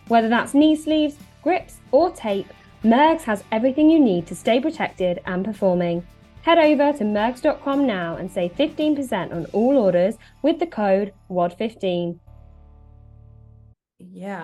[0.10, 2.48] Whether that's knee sleeves, grips, or tape,
[2.84, 6.06] Murgs has everything you need to stay protected and performing.
[6.42, 12.20] Head over to murgs.com now and save 15% on all orders with the code WOD15.
[13.98, 14.44] Yeah,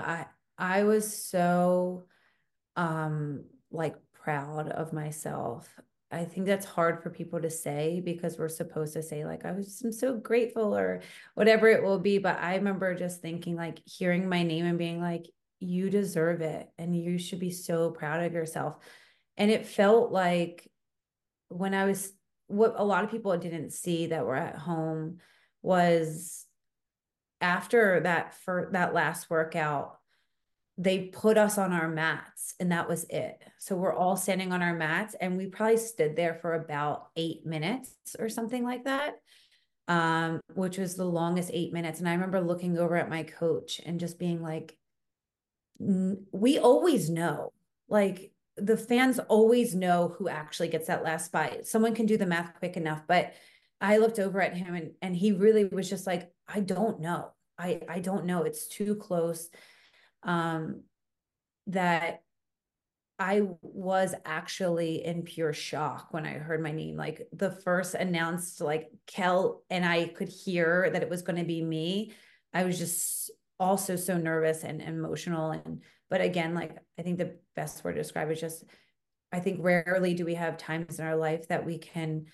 [0.58, 2.06] I I was so
[2.78, 5.68] um like proud of myself.
[6.10, 9.52] I think that's hard for people to say because we're supposed to say like I
[9.52, 11.02] was I'm so grateful or
[11.34, 15.02] whatever it will be, but I remember just thinking like hearing my name and being
[15.02, 15.26] like
[15.60, 18.78] you deserve it and you should be so proud of yourself.
[19.36, 20.70] And it felt like
[21.50, 22.14] when I was
[22.48, 25.18] what a lot of people didn't see that were at home
[25.62, 26.46] was
[27.42, 29.97] after that for that last workout
[30.78, 33.42] they put us on our mats and that was it.
[33.58, 37.46] So we're all standing on our mats and we probably stood there for about 8
[37.46, 39.16] minutes or something like that.
[39.90, 43.80] Um, which was the longest 8 minutes and I remember looking over at my coach
[43.86, 44.78] and just being like
[45.80, 47.54] we always know.
[47.88, 51.66] Like the fans always know who actually gets that last spot.
[51.66, 53.34] Someone can do the math quick enough, but
[53.80, 57.32] I looked over at him and and he really was just like I don't know.
[57.58, 58.44] I I don't know.
[58.44, 59.50] It's too close
[60.24, 60.84] um,
[61.68, 62.22] that
[63.20, 66.98] I was actually in pure shock when I heard my name.
[66.98, 71.46] Like the first announced, like Kel, and I could hear that it was going to
[71.46, 72.14] be me.
[72.54, 75.52] I was just also so nervous and emotional.
[75.52, 78.64] And, but again, like I think the best word to describe is just,
[79.32, 82.26] I think rarely do we have times in our life that we can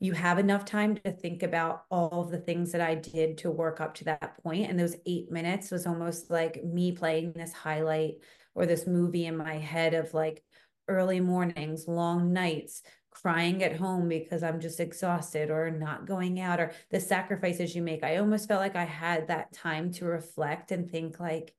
[0.00, 3.50] you have enough time to think about all of the things that I did to
[3.50, 4.70] work up to that point.
[4.70, 8.14] And those eight minutes was almost like me playing this highlight
[8.54, 10.42] or this movie in my head of like
[10.86, 16.60] early mornings, long nights, crying at home because I'm just exhausted or not going out
[16.60, 18.04] or the sacrifices you make.
[18.04, 21.52] I almost felt like I had that time to reflect and think like,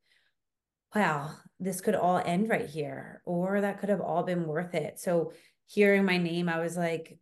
[0.96, 5.00] wow, this could all end right here, or that could have all been worth it.
[5.00, 5.34] So
[5.68, 7.18] hearing my name, I was like,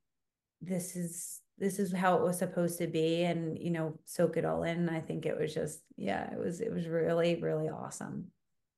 [0.61, 4.45] this is this is how it was supposed to be and you know soak it
[4.45, 4.89] all in.
[4.89, 8.27] I think it was just yeah it was it was really really awesome.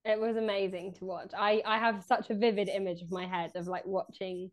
[0.05, 1.31] It was amazing to watch.
[1.37, 4.51] I i have such a vivid image of my head of like watching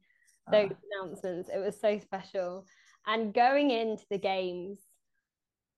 [0.51, 1.49] those uh, announcements.
[1.53, 2.67] It was so special.
[3.07, 4.81] And going into the games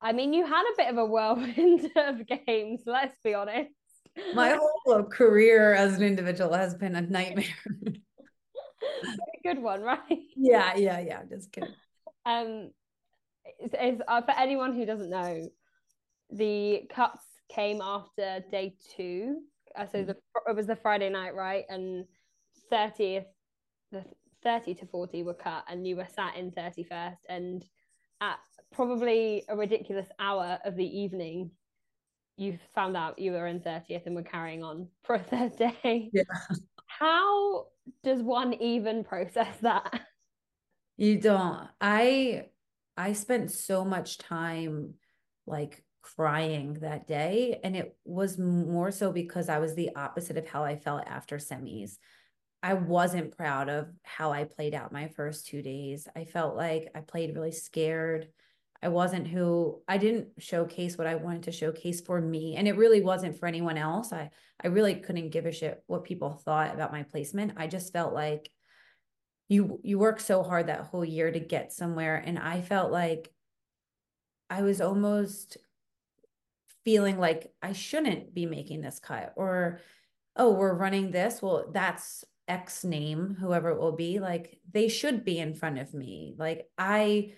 [0.00, 3.70] i mean you had a bit of a whirlwind of games let's be honest.
[4.34, 7.44] My whole career as an individual has been a nightmare
[9.44, 10.18] good one, right?
[10.36, 11.22] Yeah, yeah, yeah.
[11.28, 11.74] Just kidding.
[12.26, 12.72] Um,
[13.58, 15.48] is, is uh, for anyone who doesn't know,
[16.30, 19.38] the cuts came after day two.
[19.74, 20.14] Uh, so the
[20.46, 21.64] it was the Friday night, right?
[21.70, 22.04] And
[22.68, 23.24] thirtieth,
[23.92, 24.04] the
[24.42, 27.64] thirty to forty were cut, and you were sat in thirty first, and
[28.20, 28.38] at
[28.72, 31.50] probably a ridiculous hour of the evening,
[32.36, 36.10] you found out you were in 30th and were carrying on for a third day.
[36.12, 36.22] Yeah.
[36.98, 37.66] How
[38.02, 40.00] does one even process that?
[40.96, 41.68] You don't.
[41.80, 42.46] I
[42.96, 44.94] I spent so much time
[45.46, 50.48] like crying that day and it was more so because I was the opposite of
[50.48, 51.98] how I felt after semis.
[52.64, 56.08] I wasn't proud of how I played out my first 2 days.
[56.16, 58.26] I felt like I played really scared.
[58.82, 62.54] I wasn't who I didn't showcase what I wanted to showcase for me.
[62.56, 64.12] And it really wasn't for anyone else.
[64.12, 64.30] I
[64.62, 67.54] I really couldn't give a shit what people thought about my placement.
[67.56, 68.50] I just felt like
[69.48, 72.22] you you work so hard that whole year to get somewhere.
[72.24, 73.32] And I felt like
[74.50, 75.56] I was almost
[76.84, 79.80] feeling like I shouldn't be making this cut or
[80.36, 81.42] oh, we're running this.
[81.42, 84.20] Well, that's X name, whoever it will be.
[84.20, 86.34] Like they should be in front of me.
[86.38, 87.34] Like I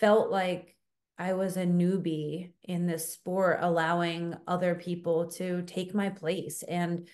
[0.00, 0.76] felt like
[1.20, 6.62] I was a newbie in this sport, allowing other people to take my place.
[6.62, 7.06] And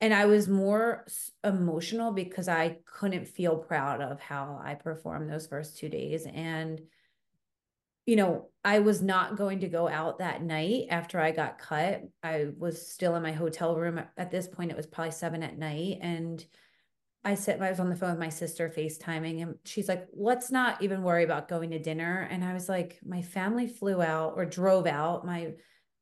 [0.00, 1.06] and I was more
[1.44, 6.26] emotional because I couldn't feel proud of how I performed those first two days.
[6.26, 6.80] And
[8.06, 12.02] you know, I was not going to go out that night after I got cut.
[12.22, 14.70] I was still in my hotel room at this point.
[14.70, 15.98] It was probably seven at night.
[16.00, 16.42] And
[17.26, 20.52] I said, I was on the phone with my sister FaceTiming, and she's like, let's
[20.52, 22.28] not even worry about going to dinner.
[22.30, 25.26] And I was like, my family flew out or drove out.
[25.26, 25.54] My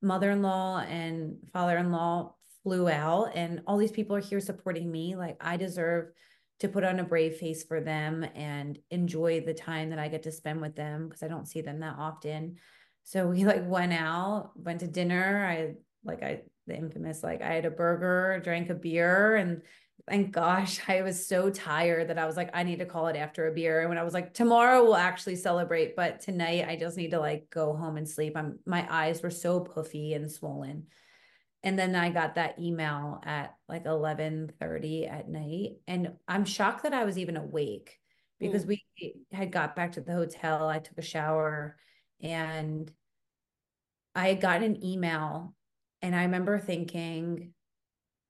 [0.03, 4.39] mother in law and father in law flew out, and all these people are here
[4.39, 5.17] supporting me.
[5.17, 6.09] Like, I deserve
[6.61, 10.25] to put on a brave face for them and enjoy the time that I get
[10.25, 12.57] to spend with them because I don't see them that often.
[13.03, 15.47] So we like went out, went to dinner.
[15.47, 19.63] I like I the infamous like I had a burger, drank a beer, and
[20.09, 23.17] thank gosh I was so tired that I was like I need to call it
[23.17, 23.81] after a beer.
[23.81, 27.21] And when I was like tomorrow we'll actually celebrate, but tonight I just need to
[27.21, 28.37] like go home and sleep.
[28.37, 30.87] I'm my eyes were so puffy and swollen
[31.65, 36.95] and then i got that email at like 11:30 at night and i'm shocked that
[36.95, 37.99] i was even awake
[38.39, 38.69] because mm.
[38.69, 41.77] we had got back to the hotel i took a shower
[42.21, 42.93] and
[44.15, 45.55] i had gotten an email
[46.03, 47.53] and i remember thinking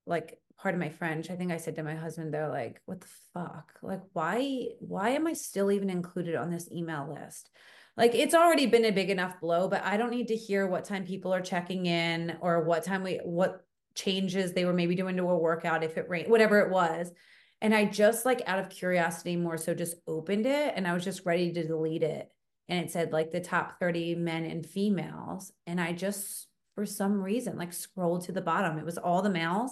[0.07, 3.00] like part of my french i think i said to my husband they're like what
[3.00, 7.50] the fuck like why why am i still even included on this email list
[7.96, 10.85] like it's already been a big enough blow, but I don't need to hear what
[10.85, 15.16] time people are checking in or what time we what changes they were maybe doing
[15.16, 17.12] to a workout if it rained, whatever it was.
[17.61, 21.05] And I just like out of curiosity more so just opened it and I was
[21.05, 22.29] just ready to delete it.
[22.68, 25.53] And it said like the top 30 men and females.
[25.66, 28.77] And I just for some reason like scrolled to the bottom.
[28.77, 29.70] It was all the males.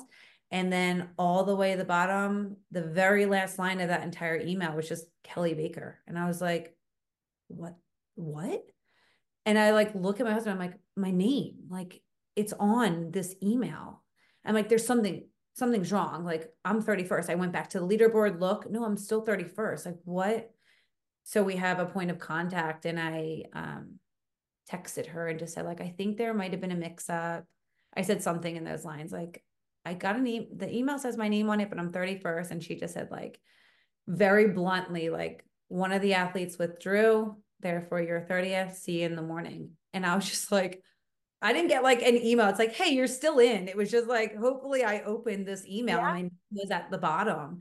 [0.52, 4.38] And then all the way to the bottom, the very last line of that entire
[4.38, 5.98] email was just Kelly Baker.
[6.06, 6.76] And I was like,
[7.48, 7.74] what
[8.14, 8.62] what?
[9.46, 12.02] And I like look at my husband, I'm like, my name, like
[12.36, 14.02] it's on this email.
[14.44, 16.24] I'm like, there's something, something's wrong.
[16.24, 17.30] Like I'm 31st.
[17.30, 19.86] I went back to the leaderboard, look, no, I'm still 31st.
[19.86, 20.50] Like what?
[21.24, 23.98] So we have a point of contact and I um
[24.70, 27.44] texted her and just said, like, I think there might have been a mix up.
[27.96, 29.42] I said something in those lines, like,
[29.84, 32.50] I got an e- the email says my name on it, but I'm 31st.
[32.50, 33.40] And she just said, like,
[34.06, 38.74] very bluntly, like, one of the athletes withdrew there for your 30th.
[38.74, 39.70] See you in the morning.
[39.92, 40.82] And I was just like,
[41.40, 42.48] I didn't get like an email.
[42.48, 43.66] It's like, hey, you're still in.
[43.66, 46.14] It was just like, hopefully I opened this email yeah.
[46.14, 47.60] and I was at the bottom.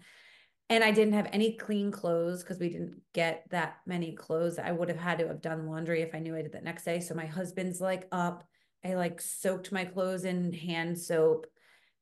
[0.69, 4.59] And I didn't have any clean clothes because we didn't get that many clothes.
[4.59, 6.85] I would have had to have done laundry if I knew I did that next
[6.85, 6.99] day.
[6.99, 8.45] So my husband's like up.
[8.85, 11.47] I like soaked my clothes in hand soap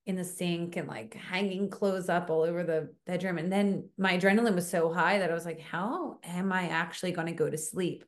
[0.10, 3.38] in the sink and like hanging clothes up all over the bedroom.
[3.38, 7.12] And then my adrenaline was so high that I was like, how am I actually
[7.12, 8.04] going to go to sleep?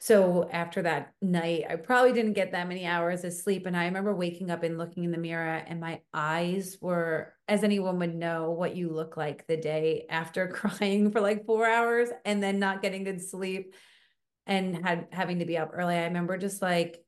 [0.00, 3.64] So after that night, I probably didn't get that many hours of sleep.
[3.66, 7.64] And I remember waking up and looking in the mirror, and my eyes were, as
[7.64, 10.48] anyone would know, what you look like the day after
[10.80, 13.74] crying for like four hours and then not getting good sleep
[14.46, 15.94] and had having to be up early.
[15.94, 17.02] I remember just like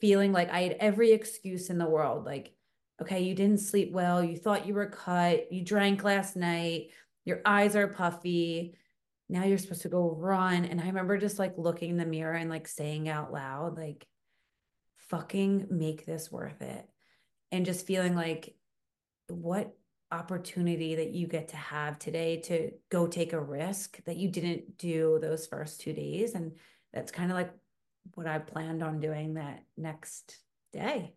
[0.00, 2.24] feeling like I had every excuse in the world.
[2.24, 2.52] Like
[3.00, 6.88] okay, you didn't sleep well, you thought you were cut, you drank last night,
[7.24, 8.74] your eyes are puffy.
[9.28, 10.64] Now you're supposed to go run.
[10.64, 14.06] And I remember just like looking in the mirror and like saying out loud, like,
[15.08, 16.86] fucking make this worth it.
[17.52, 18.54] And just feeling like,
[19.28, 19.76] what
[20.12, 24.76] opportunity that you get to have today to go take a risk that you didn't
[24.76, 26.34] do those first two days.
[26.34, 26.52] And
[26.92, 27.52] that's kind of like
[28.14, 30.38] what I planned on doing that next
[30.72, 31.14] day.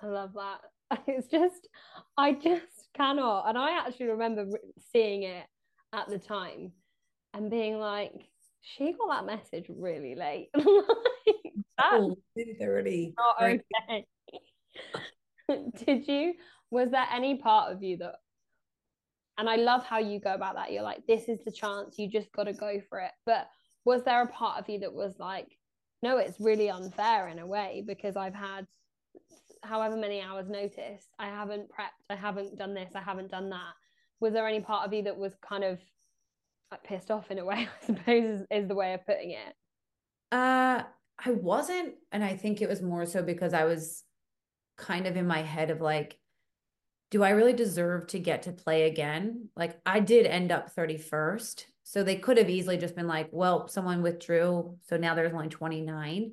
[0.00, 0.60] I love that.
[1.06, 1.68] It's just,
[2.16, 3.46] I just cannot.
[3.46, 4.46] And I actually remember
[4.90, 5.44] seeing it
[5.92, 6.72] at the time
[7.34, 8.14] and being like,
[8.62, 10.48] she got that message really late.
[10.54, 10.64] like,
[11.78, 13.14] oh, 30.
[13.42, 14.06] okay.
[15.84, 16.34] Did you?
[16.70, 18.16] Was there any part of you that
[19.38, 20.72] and I love how you go about that.
[20.72, 23.12] You're like, this is the chance, you just got to go for it.
[23.24, 23.48] But
[23.84, 25.56] was there a part of you that was like,
[26.02, 28.66] no, it's really unfair in a way because I've had
[29.62, 33.74] however many hours notice i haven't prepped i haven't done this i haven't done that.
[34.20, 35.78] Was there any part of you that was kind of
[36.70, 39.54] like pissed off in a way i suppose is, is the way of putting it?
[40.32, 40.82] Uh
[41.24, 44.04] i wasn't and i think it was more so because i was
[44.76, 46.18] kind of in my head of like
[47.10, 49.48] do i really deserve to get to play again?
[49.56, 53.66] Like i did end up 31st so they could have easily just been like well
[53.68, 56.32] someone withdrew so now there's only 29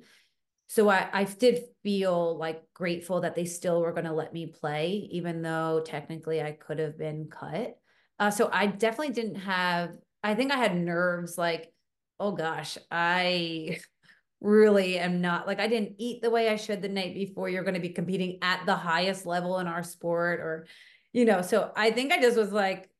[0.68, 4.46] so I, I did feel like grateful that they still were going to let me
[4.46, 7.76] play, even though technically I could have been cut.
[8.18, 9.90] Uh, so I definitely didn't have,
[10.22, 11.72] I think I had nerves like,
[12.18, 13.78] oh gosh, I
[14.40, 17.48] really am not like I didn't eat the way I should the night before.
[17.48, 20.66] You're going to be competing at the highest level in our sport, or,
[21.12, 22.90] you know, so I think I just was like,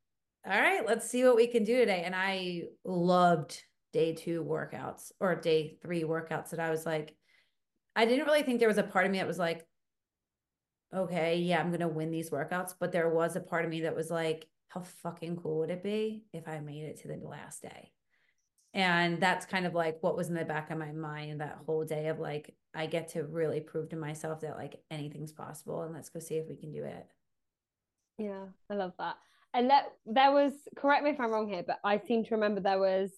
[0.46, 2.02] all right, let's see what we can do today.
[2.04, 3.60] And I loved
[3.92, 7.16] day two workouts or day three workouts that I was like,
[7.97, 9.66] I didn't really think there was a part of me that was like,
[10.94, 12.74] okay, yeah, I'm gonna win these workouts.
[12.78, 15.82] But there was a part of me that was like, how fucking cool would it
[15.82, 17.92] be if I made it to the last day?
[18.74, 21.84] And that's kind of like what was in the back of my mind that whole
[21.84, 25.94] day of like, I get to really prove to myself that like anything's possible and
[25.94, 27.07] let's go see if we can do it.
[28.18, 29.16] Yeah, I love that.
[29.55, 32.61] And that there was correct me if I'm wrong here, but I seem to remember
[32.61, 33.11] there was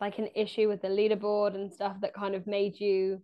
[0.00, 3.20] like an issue with the leaderboard and stuff that kind of made you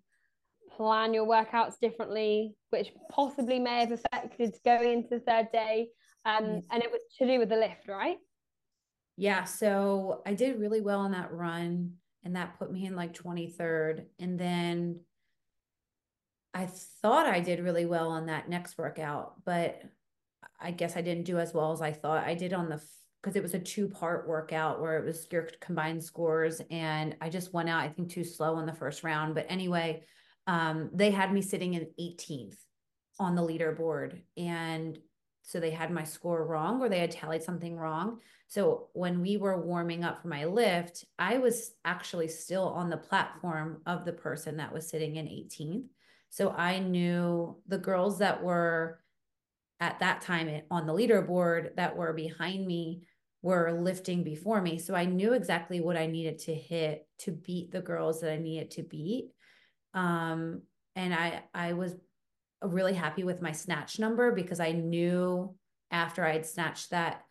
[0.76, 5.88] plan your workouts differently, which possibly may have affected going into the third day.
[6.24, 6.62] Um.
[6.70, 8.18] And it was to do with the lift, right?
[9.16, 9.44] Yeah.
[9.44, 11.94] So I did really well on that run,
[12.24, 14.04] and that put me in like 23rd.
[14.18, 15.00] And then
[16.54, 19.82] I thought I did really well on that next workout, but
[20.60, 22.82] I guess I didn't do as well as I thought I did on the
[23.22, 27.28] because it was a two part workout where it was your combined scores and I
[27.28, 30.02] just went out I think too slow in the first round but anyway
[30.46, 32.56] um, they had me sitting in 18th
[33.18, 34.20] on the leaderboard.
[34.36, 34.98] And
[35.42, 38.20] so they had my score wrong or they had tallied something wrong.
[38.48, 42.96] So when we were warming up for my lift, I was actually still on the
[42.96, 45.84] platform of the person that was sitting in 18th.
[46.30, 49.00] So I knew the girls that were
[49.80, 53.02] at that time on the leaderboard that were behind me
[53.42, 54.78] were lifting before me.
[54.78, 58.38] So I knew exactly what I needed to hit to beat the girls that I
[58.38, 59.30] needed to beat.
[59.94, 60.62] Um,
[60.96, 61.94] and I I was
[62.62, 65.54] really happy with my snatch number because I knew
[65.90, 67.22] after I'd snatched that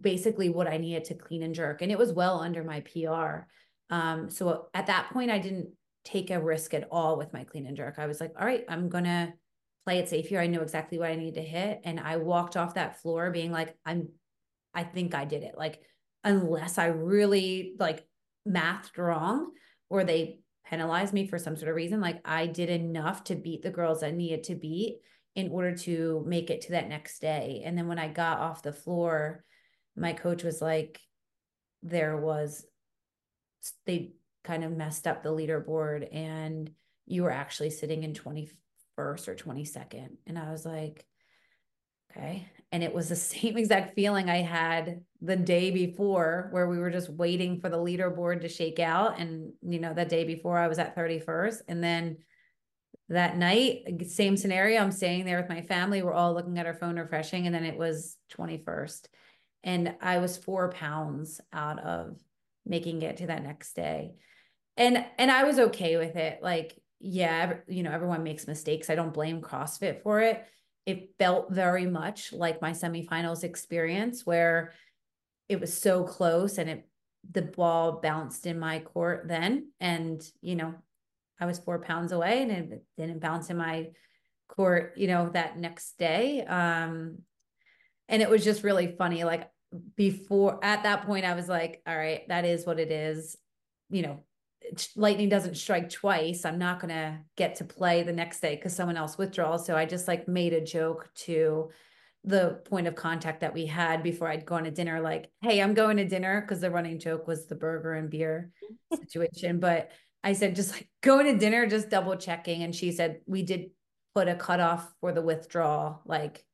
[0.00, 1.82] basically what I needed to clean and jerk.
[1.82, 3.46] And it was well under my PR.
[3.90, 5.68] Um, so at that point, I didn't
[6.04, 7.98] take a risk at all with my clean and jerk.
[7.98, 9.34] I was like, all right, I'm gonna
[9.84, 10.40] play it safe here.
[10.40, 11.80] I know exactly what I need to hit.
[11.84, 14.08] And I walked off that floor being like, I'm
[14.74, 15.54] I think I did it.
[15.56, 15.80] Like,
[16.24, 18.04] unless I really like
[18.44, 19.52] mathed wrong
[19.88, 22.00] or they penalize me for some sort of reason.
[22.00, 25.00] Like I did enough to beat the girls I needed to beat
[25.34, 27.62] in order to make it to that next day.
[27.64, 29.44] And then when I got off the floor,
[29.96, 31.00] my coach was like,
[31.82, 32.64] there was,
[33.84, 34.12] they
[34.42, 36.70] kind of messed up the leaderboard and
[37.06, 38.48] you were actually sitting in 21st
[38.96, 40.10] or 22nd.
[40.26, 41.04] And I was like,
[42.10, 42.46] okay.
[42.74, 46.90] And it was the same exact feeling I had the day before, where we were
[46.90, 49.20] just waiting for the leaderboard to shake out.
[49.20, 51.62] And, you know, that day before I was at 31st.
[51.68, 52.16] And then
[53.10, 54.80] that night, same scenario.
[54.80, 56.02] I'm staying there with my family.
[56.02, 57.46] We're all looking at our phone, refreshing.
[57.46, 59.06] And then it was 21st.
[59.62, 62.18] And I was four pounds out of
[62.66, 64.14] making it to that next day.
[64.76, 66.40] And and I was okay with it.
[66.42, 68.90] Like, yeah, you know, everyone makes mistakes.
[68.90, 70.44] I don't blame CrossFit for it
[70.86, 74.72] it felt very much like my semifinals experience where
[75.48, 76.88] it was so close and it
[77.30, 79.70] the ball bounced in my court then.
[79.80, 80.74] And you know
[81.40, 83.88] i was four pounds away and it didn't bounce in my
[84.48, 86.44] court you know that next day.
[86.44, 87.18] Um
[88.08, 89.24] and it was just really funny.
[89.24, 89.48] Like
[89.96, 93.36] before at that point i was like all right that is what it is
[93.90, 94.22] you know
[94.96, 98.74] lightning doesn't strike twice i'm not going to get to play the next day because
[98.74, 101.70] someone else withdraws so i just like made a joke to
[102.24, 105.74] the point of contact that we had before i'd gone to dinner like hey i'm
[105.74, 108.50] going to dinner because the running joke was the burger and beer
[108.94, 109.60] situation.
[109.60, 109.90] But
[110.22, 112.62] i said just like going to dinner just double checking.
[112.62, 113.70] And she said we did
[114.14, 116.44] put a cutoff for the withdrawal like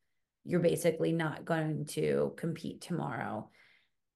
[0.44, 3.48] you're basically not going to compete tomorrow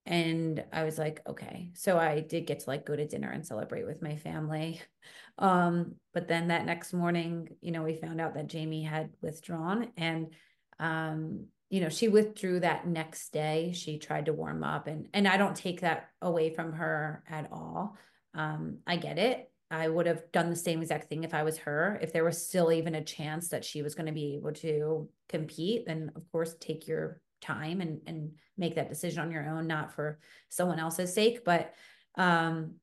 [0.06, 1.70] and I was like, okay.
[1.74, 4.80] So I did get to like go to dinner and celebrate with my family.
[5.36, 9.88] Um, but then that next morning, you know, we found out that Jamie had withdrawn
[9.96, 10.32] and
[10.78, 13.72] um, you know, she withdrew that next day.
[13.74, 17.48] She tried to warm up and and I don't take that away from her at
[17.50, 17.96] all.
[18.32, 19.50] Um, I get it.
[19.72, 21.98] I would have done the same exact thing if I was her.
[22.00, 25.08] If there was still even a chance that she was going to be able to
[25.28, 29.66] compete, then of course take your time and and make that decision on your own
[29.66, 30.18] not for
[30.48, 31.74] someone else's sake but
[32.16, 32.74] um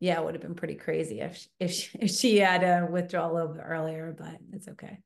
[0.00, 3.32] yeah it would have been pretty crazy if if she, if she had a withdrawal
[3.32, 4.98] a little bit earlier but it's okay.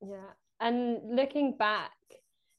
[0.00, 0.30] Yeah.
[0.60, 1.92] And looking back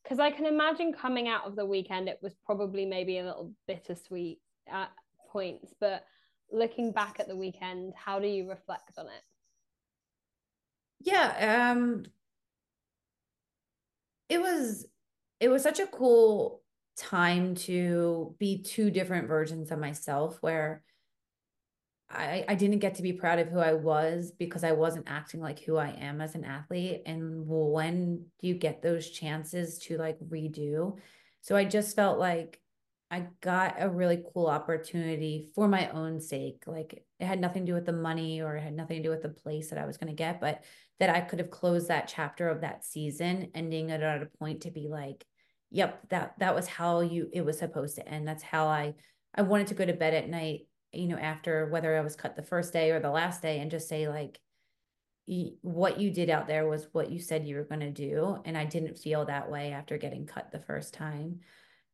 [0.04, 3.52] because i can imagine coming out of the weekend it was probably maybe a little
[3.68, 4.92] bittersweet at
[5.32, 6.04] points but
[6.52, 9.24] looking back at the weekend how do you reflect on it?
[11.00, 12.06] Yeah, um
[14.30, 14.86] it was
[15.40, 16.62] it was such a cool
[16.98, 20.82] time to be two different versions of myself where
[22.10, 25.42] I, I didn't get to be proud of who I was because I wasn't acting
[25.42, 27.02] like who I am as an athlete.
[27.06, 30.98] And when do you get those chances to like redo?
[31.42, 32.62] So I just felt like
[33.12, 36.64] I got a really cool opportunity for my own sake.
[36.66, 39.10] Like it had nothing to do with the money or it had nothing to do
[39.10, 40.64] with the place that I was going to get, but
[41.00, 44.62] that I could have closed that chapter of that season, ending it at a point
[44.62, 45.24] to be like,
[45.70, 48.28] yep, that that was how you it was supposed to end.
[48.28, 48.96] That's how I
[49.36, 50.62] I wanted to go to bed at night
[50.96, 53.70] you know, after whether I was cut the first day or the last day and
[53.70, 54.40] just say, like,
[55.62, 58.38] what you did out there was what you said you were going to do.
[58.46, 61.40] And I didn't feel that way after getting cut the first time.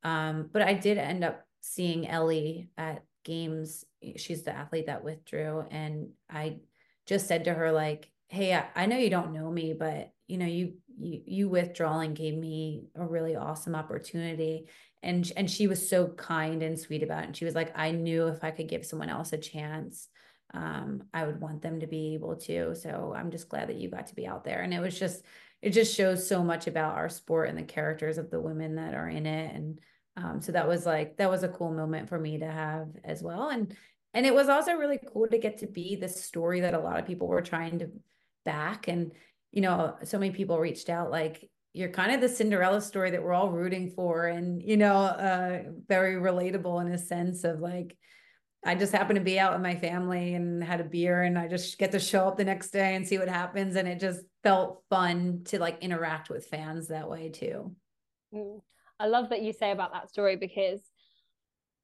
[0.03, 3.85] Um, but I did end up seeing Ellie at games.
[4.17, 5.65] She's the athlete that withdrew.
[5.69, 6.57] And I
[7.05, 10.37] just said to her, like, hey, I, I know you don't know me, but you
[10.37, 14.67] know, you you you withdrawing gave me a really awesome opportunity
[15.03, 17.91] and and she was so kind and sweet about it and she was like i
[17.91, 20.07] knew if i could give someone else a chance
[20.53, 23.89] um, i would want them to be able to so i'm just glad that you
[23.89, 25.23] got to be out there and it was just
[25.61, 28.93] it just shows so much about our sport and the characters of the women that
[28.93, 29.79] are in it and
[30.17, 33.21] um, so that was like that was a cool moment for me to have as
[33.21, 33.75] well and
[34.13, 36.99] and it was also really cool to get to be the story that a lot
[36.99, 37.89] of people were trying to
[38.43, 39.11] back and
[39.51, 43.23] you know so many people reached out like you're kind of the Cinderella story that
[43.23, 47.97] we're all rooting for and you know uh very relatable in a sense of like
[48.63, 51.47] I just happened to be out with my family and had a beer and I
[51.47, 54.21] just get to show up the next day and see what happens and it just
[54.43, 57.75] felt fun to like interact with fans that way too.
[58.33, 58.61] Mm.
[59.01, 60.79] I love that you say about that story because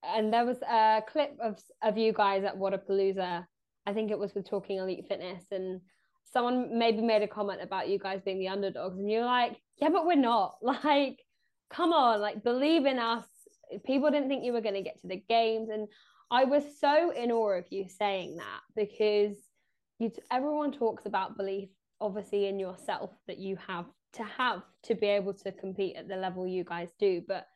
[0.03, 3.45] and there was a clip of of you guys at Wodapalooza
[3.85, 5.81] I think it was with Talking Elite Fitness and
[6.25, 9.89] someone maybe made a comment about you guys being the underdogs and you're like yeah
[9.89, 10.57] but we're not.
[10.61, 11.19] Like
[11.69, 13.25] come on like believe in us.
[13.85, 15.87] People didn't think you were going to get to the games and
[16.29, 19.37] i was so in awe of you saying that because
[19.99, 25.07] you everyone talks about belief obviously in yourself that you have to have to be
[25.07, 27.47] able to compete at the level you guys do but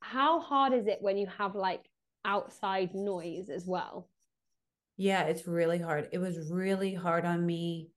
[0.00, 1.88] how hard is it when you have like
[2.24, 4.08] outside noise as well
[4.96, 7.90] yeah it's really hard it was really hard on me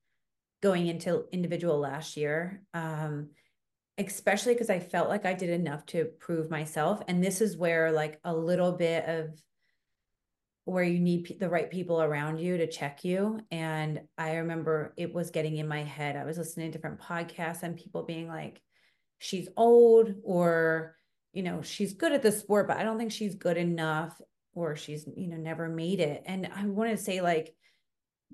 [0.62, 2.62] going into individual last year.
[2.74, 3.30] Um,
[3.98, 7.02] especially because I felt like I did enough to prove myself.
[7.06, 9.38] And this is where like a little bit of
[10.64, 13.40] where you need the right people around you to check you.
[13.50, 16.16] And I remember it was getting in my head.
[16.16, 18.60] I was listening to different podcasts and people being like,
[19.18, 20.96] she's old or,
[21.32, 24.20] you know, she's good at the sport, but I don't think she's good enough
[24.54, 26.22] or she's, you know, never made it.
[26.26, 27.54] And I want to say like,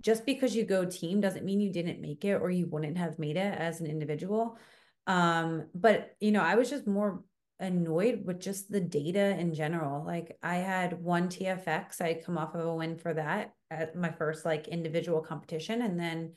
[0.00, 3.18] just because you go team doesn't mean you didn't make it or you wouldn't have
[3.18, 4.58] made it as an individual.
[5.06, 7.22] Um, but you know, I was just more
[7.58, 10.04] annoyed with just the data in general.
[10.04, 14.10] Like I had one TFX, I come off of a win for that at my
[14.10, 15.82] first like individual competition.
[15.82, 16.32] And then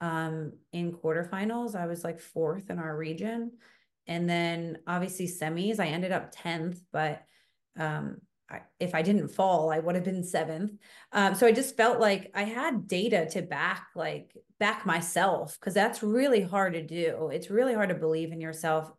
[0.00, 3.52] um in quarterfinals, I was like fourth in our region.
[4.06, 7.22] And then obviously semis, I ended up 10th, but
[7.78, 8.18] um
[8.78, 10.72] if I didn't fall, I would have been seventh.
[11.12, 15.74] Um, so I just felt like I had data to back, like back myself, because
[15.74, 17.30] that's really hard to do.
[17.32, 18.90] It's really hard to believe in yourself.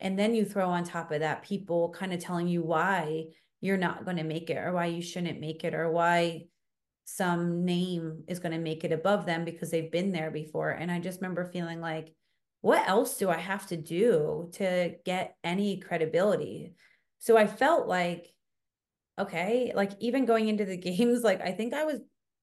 [0.00, 3.24] And then you throw on top of that people kind of telling you why
[3.60, 6.44] you're not going to make it or why you shouldn't make it or why
[7.04, 10.70] some name is going to make it above them because they've been there before.
[10.70, 12.12] And I just remember feeling like,
[12.60, 16.74] what else do I have to do to get any credibility?
[17.18, 18.32] So I felt like
[19.18, 22.00] okay, like even going into the games, like I think I was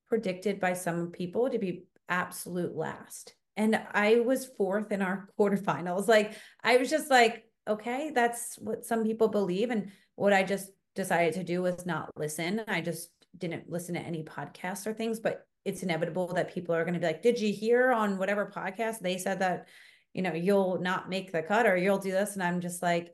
[0.08, 3.34] predicted by some people to be absolute last.
[3.58, 6.08] And I was fourth in our quarterfinals.
[6.08, 6.34] Like
[6.64, 9.72] I was just like, okay, that's what some people believe.
[9.72, 12.62] And what I just decided to do was not listen.
[12.68, 16.84] I just didn't listen to any podcasts or things, but it's inevitable that people are
[16.84, 19.68] going to be like, did you hear on whatever podcast they said that,
[20.14, 22.36] you know, you'll not make the cut or you'll do this?
[22.36, 23.14] And I'm just like,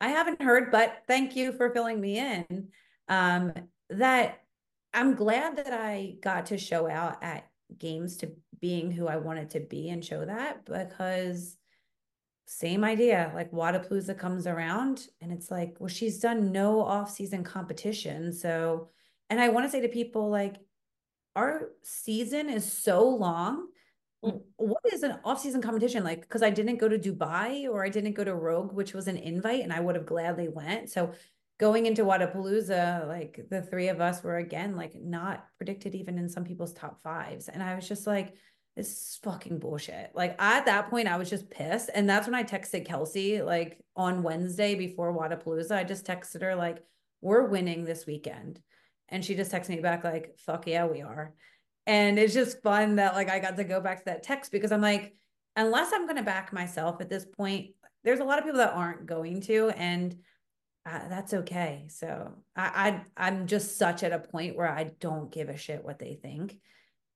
[0.00, 2.68] I haven't heard, but thank you for filling me in
[3.08, 3.52] um,
[3.90, 4.38] that
[4.94, 9.50] I'm glad that I got to show out at games to being who I wanted
[9.50, 11.56] to be and show that because
[12.46, 18.32] same idea like Wodapalooza comes around and it's like well she's done no off-season competition.
[18.32, 18.88] So
[19.28, 20.56] and I want to say to people like
[21.36, 23.68] our season is so long.
[24.22, 24.42] Mm.
[24.56, 26.04] what is an off-season competition?
[26.04, 29.06] Like because I didn't go to Dubai or I didn't go to Rogue which was
[29.06, 30.90] an invite and I would have gladly went.
[30.90, 31.12] So
[31.60, 36.26] going into Wodapalooza, like the three of us were again like not predicted even in
[36.26, 37.48] some people's top fives.
[37.48, 38.34] And I was just like,
[38.76, 40.10] this is fucking bullshit.
[40.14, 41.90] Like at that point, I was just pissed.
[41.94, 45.72] And that's when I texted Kelsey, like on Wednesday before Wodapalooza.
[45.72, 46.78] I just texted her, like,
[47.20, 48.58] we're winning this weekend.
[49.10, 51.34] And she just texted me back, like, fuck yeah, we are.
[51.86, 54.72] And it's just fun that like I got to go back to that text because
[54.72, 55.14] I'm like,
[55.56, 59.04] unless I'm gonna back myself at this point, there's a lot of people that aren't
[59.04, 59.70] going to.
[59.70, 60.16] And
[60.90, 61.86] uh, that's okay.
[61.88, 65.84] So I, I I'm just such at a point where I don't give a shit
[65.84, 66.58] what they think.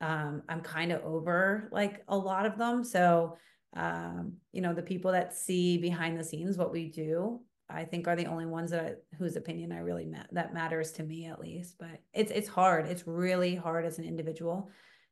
[0.01, 2.85] Um, I'm kind of over like a lot of them.
[2.85, 3.37] So
[3.75, 8.07] um, you know, the people that see behind the scenes what we do, I think
[8.07, 11.27] are the only ones that I, whose opinion I really ma- that matters to me
[11.27, 11.77] at least.
[11.79, 12.87] But it's it's hard.
[12.87, 14.71] It's really hard as an individual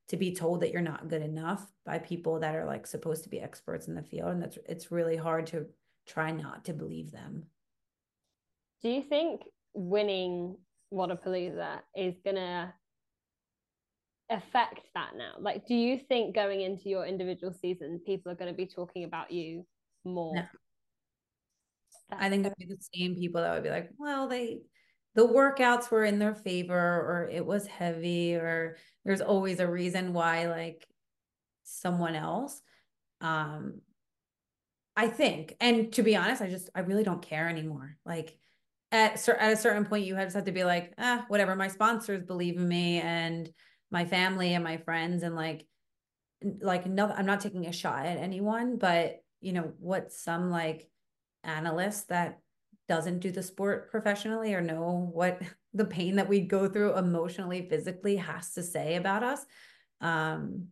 [0.09, 3.31] to be told that you're not good enough by people that are like supposed to
[3.31, 5.67] be experts in the field, and that's it's really hard to
[6.07, 7.45] try not to believe them.
[8.83, 9.43] Do you think
[9.75, 10.57] winning
[10.93, 12.75] Wodapalooza is gonna
[14.31, 15.35] affect that now?
[15.39, 19.05] Like, do you think going into your individual season, people are going to be talking
[19.05, 19.67] about you
[20.05, 20.35] more?
[20.35, 20.45] No.
[22.11, 24.61] I think it'd be the same people that would be like, well, they
[25.15, 30.13] the workouts were in their favor or it was heavy or there's always a reason
[30.13, 30.87] why like
[31.65, 32.61] someone else
[33.21, 33.81] um
[34.97, 38.39] I think and to be honest I just I really don't care anymore like
[38.93, 42.23] at, at a certain point you just have to be like ah whatever my sponsors
[42.23, 43.51] believe in me and
[43.91, 45.67] my family and my friends and like
[46.61, 50.89] like no I'm not taking a shot at anyone but you know what some like
[51.43, 52.39] analyst that
[52.89, 55.41] doesn't do the sport professionally or know what
[55.75, 59.45] the pain that we go through emotionally physically has to say about us
[60.03, 60.67] um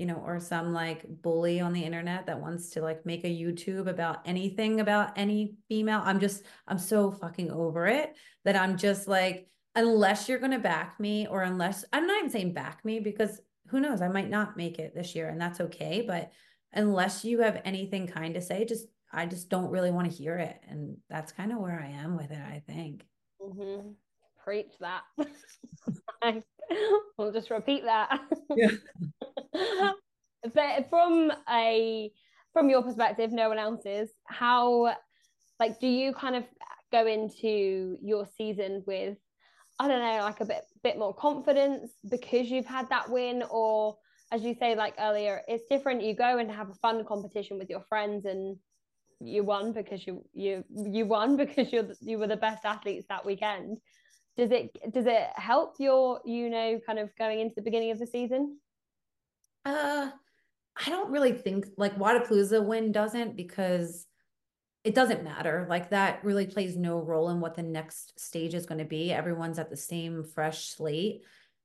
[0.00, 3.28] you know or some like bully on the internet that wants to like make a
[3.28, 8.76] youtube about anything about any female i'm just i'm so fucking over it that i'm
[8.76, 12.84] just like unless you're going to back me or unless i'm not even saying back
[12.84, 16.32] me because who knows i might not make it this year and that's okay but
[16.72, 20.36] unless you have anything kind to say just I just don't really want to hear
[20.36, 20.60] it.
[20.68, 23.04] And that's kind of where I am with it, I think.
[23.40, 23.90] Mm-hmm.
[24.50, 25.02] Preach that.
[27.16, 28.20] we'll just repeat that.
[28.56, 28.70] Yeah.
[30.54, 32.10] but from a
[32.52, 34.92] from your perspective, no one else's, how
[35.60, 36.42] like do you kind of
[36.90, 39.18] go into your season with
[39.78, 43.98] I don't know, like a bit bit more confidence because you've had that win, or
[44.32, 46.02] as you say, like earlier, it's different.
[46.02, 48.56] You go and have a fun competition with your friends and
[49.20, 53.24] you won because you you you won because you're you were the best athletes that
[53.24, 53.78] weekend
[54.36, 57.98] does it does it help your you know kind of going into the beginning of
[57.98, 58.58] the season?
[59.64, 60.10] Uh
[60.86, 64.06] i don't really think like Wodapalooza win doesn't because
[64.82, 65.66] it doesn't matter.
[65.68, 69.12] Like that really plays no role in what the next stage is going to be.
[69.12, 71.22] Everyone's at the same fresh slate.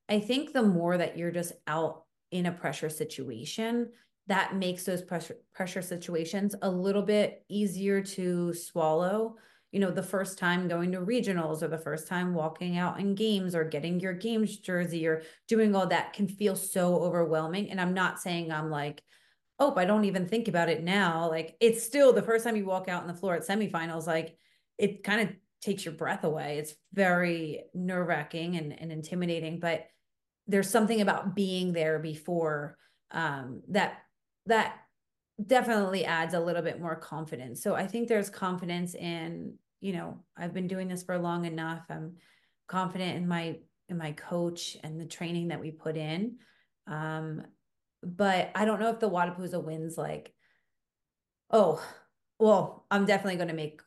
[0.09, 3.91] I think the more that you're just out in a pressure situation
[4.28, 9.36] that makes those pressure pressure situations a little bit easier to swallow
[9.72, 13.16] you know the first time going to regionals or the first time walking out in
[13.16, 17.70] games or getting your games jersey or doing all that can feel so overwhelming.
[17.70, 19.03] And i'm not saying i'm like
[19.59, 21.30] oh i don't even think about it now.
[21.30, 24.38] Like it's still the first time you walk out on the floor at semifinals like
[24.78, 26.59] it kind of takes your breath away.
[26.59, 29.88] It's very nerve-wracking and, and intimidating but
[30.47, 32.78] there's something about being there before
[33.11, 33.97] um, that
[34.45, 34.76] that
[35.44, 37.62] definitely adds a little bit more confidence.
[37.62, 41.84] So I think there's confidence in, you know, I've been doing this for long enough.
[41.90, 42.16] I'm
[42.68, 43.58] confident in my
[43.90, 46.38] in my coach and the training that we put in.
[46.88, 47.44] Um,
[48.02, 50.34] but I don't know if the Wodapalooza wins like,
[51.52, 51.84] oh,
[52.40, 53.82] well, I'm definitely going to make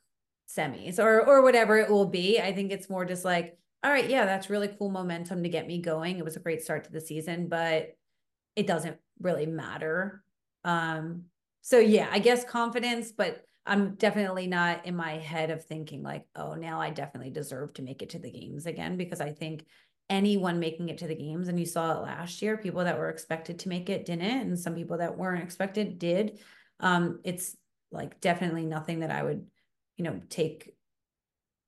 [0.48, 2.40] semis or or whatever it will be.
[2.40, 5.66] I think it's more just like, all right, yeah, that's really cool momentum to get
[5.66, 6.18] me going.
[6.18, 7.96] It was a great start to the season, but
[8.54, 10.22] it doesn't really matter
[10.64, 11.24] um,
[11.68, 16.24] so yeah, I guess confidence, but I'm definitely not in my head of thinking like,
[16.34, 19.66] oh, now I definitely deserve to make it to the games again because I think
[20.08, 23.10] anyone making it to the games and you saw it last year, people that were
[23.10, 26.38] expected to make it didn't and some people that weren't expected did.
[26.80, 27.54] Um, it's
[27.92, 29.44] like definitely nothing that I would,
[29.98, 30.74] you know, take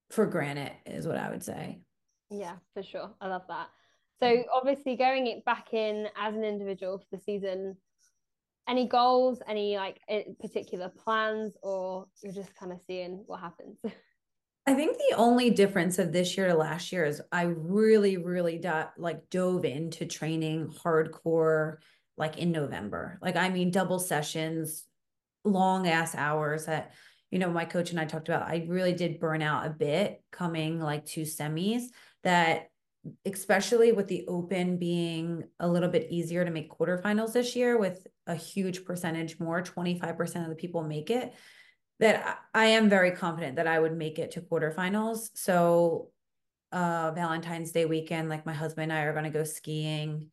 [0.09, 1.82] for granted is what I would say.
[2.30, 3.11] Yeah, for sure.
[3.20, 3.68] I love that.
[4.18, 7.76] So obviously going it back in as an individual for the season
[8.71, 10.01] any goals, any like
[10.41, 13.77] particular plans, or you're just kind of seeing what happens?
[14.66, 18.59] I think the only difference of this year to last year is I really, really
[18.59, 21.79] do- like dove into training hardcore
[22.16, 23.18] like in November.
[23.21, 24.85] Like I mean, double sessions,
[25.45, 26.93] long ass hours that
[27.31, 28.47] you know my coach and I talked about.
[28.47, 31.85] I really did burn out a bit coming like to semis
[32.23, 32.68] that
[33.24, 38.07] especially with the open being a little bit easier to make quarterfinals this year with
[38.26, 41.32] a huge percentage more 25% of the people make it
[41.98, 45.30] that i am very confident that i would make it to quarterfinals.
[45.34, 46.11] So
[46.72, 50.26] uh valentine's day weekend like my husband and i are going to go skiing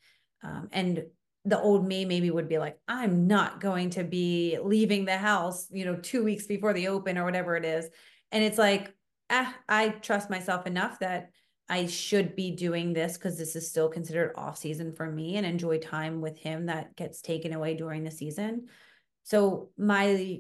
[0.44, 1.04] um, and
[1.46, 5.68] the old me maybe would be like i'm not going to be leaving the house
[5.72, 7.90] you know two weeks before the open or whatever it is.
[8.32, 8.94] And it's like
[9.30, 11.32] ah, i trust myself enough that
[11.70, 15.46] I should be doing this because this is still considered off season for me and
[15.46, 18.68] enjoy time with him that gets taken away during the season.
[19.24, 20.40] So my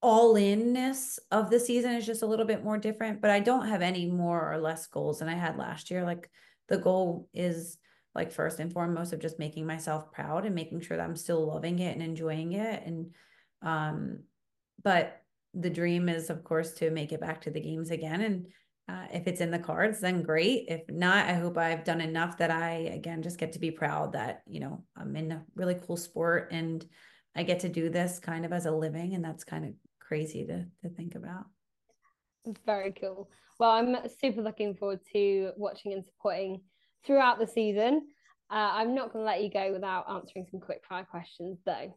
[0.00, 3.66] all inness of the season is just a little bit more different, but I don't
[3.66, 6.04] have any more or less goals than I had last year.
[6.04, 6.30] Like
[6.68, 7.76] the goal is
[8.14, 11.46] like first and foremost of just making myself proud and making sure that I'm still
[11.46, 12.82] loving it and enjoying it.
[12.86, 13.14] And
[13.60, 14.20] um,
[14.82, 15.20] but
[15.52, 18.46] the dream is of course to make it back to the games again and
[18.88, 20.64] uh, if it's in the cards, then great.
[20.68, 24.12] If not, I hope I've done enough that I, again, just get to be proud
[24.14, 26.84] that, you know, I'm in a really cool sport and
[27.36, 29.14] I get to do this kind of as a living.
[29.14, 31.44] And that's kind of crazy to, to think about.
[32.64, 33.28] Very cool.
[33.60, 36.62] Well, I'm super looking forward to watching and supporting
[37.04, 38.08] throughout the season.
[38.50, 41.72] Uh, I'm not going to let you go without answering some quick fire questions, though.
[41.74, 41.92] Okay.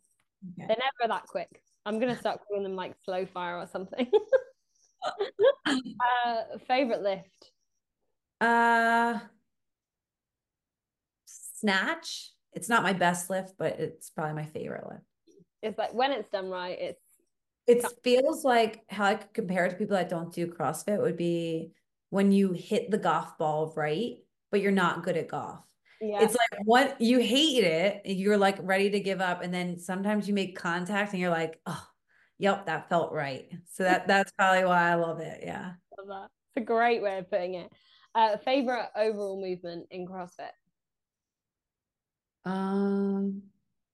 [0.57, 1.61] They're never that quick.
[1.85, 4.11] I'm going to start calling them like slow fire or something.
[5.65, 7.51] uh, favorite lift?
[8.39, 9.19] Uh,
[11.25, 12.31] snatch.
[12.53, 15.03] It's not my best lift, but it's probably my favorite lift.
[15.61, 17.01] It's like when it's done right, it's.
[17.67, 21.15] It feels like how I could compare it to people that don't do CrossFit would
[21.15, 21.71] be
[22.09, 24.15] when you hit the golf ball right,
[24.49, 25.63] but you're not good at golf.
[26.01, 26.23] Yeah.
[26.23, 30.27] It's like what you hate it, you're like ready to give up, and then sometimes
[30.27, 31.87] you make contact and you're like, oh,
[32.41, 33.47] Yep, that felt right.
[33.71, 35.41] So that that's probably why I love it.
[35.43, 35.73] Yeah.
[35.97, 36.29] Love that.
[36.55, 37.71] It's a great way of putting it.
[38.13, 40.49] Uh, favorite overall movement in CrossFit?
[42.43, 43.43] Um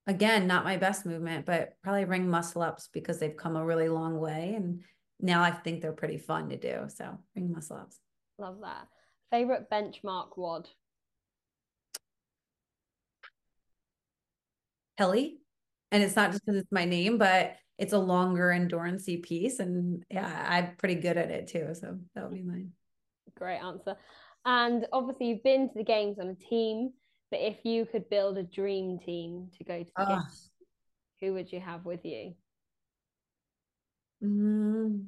[0.07, 3.89] again, not my best movement, but probably ring muscle ups because they've come a really
[3.89, 4.81] long way and
[5.19, 6.85] now I think they're pretty fun to do.
[6.87, 7.99] So ring muscle ups.
[8.39, 8.87] Love that.
[9.29, 10.69] Favorite benchmark WOD?
[14.97, 15.39] Kelly.
[15.91, 20.03] And it's not just because it's my name, but it's a longer endurancey piece and
[20.09, 22.71] yeah i'm pretty good at it too so that would be mine.
[23.37, 23.95] Great answer.
[24.45, 26.93] And obviously you've been to the games on a team
[27.29, 30.49] but if you could build a dream team to go to the games
[31.19, 32.33] who would you have with you?
[34.23, 35.07] Mm,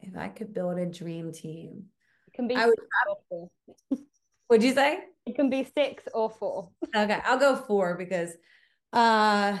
[0.00, 1.84] if i could build a dream team.
[2.26, 3.98] It can be I would have...
[4.50, 4.98] would you say?
[5.24, 6.70] It can be six or four.
[6.94, 8.32] Okay i'll go four because
[8.92, 9.58] uh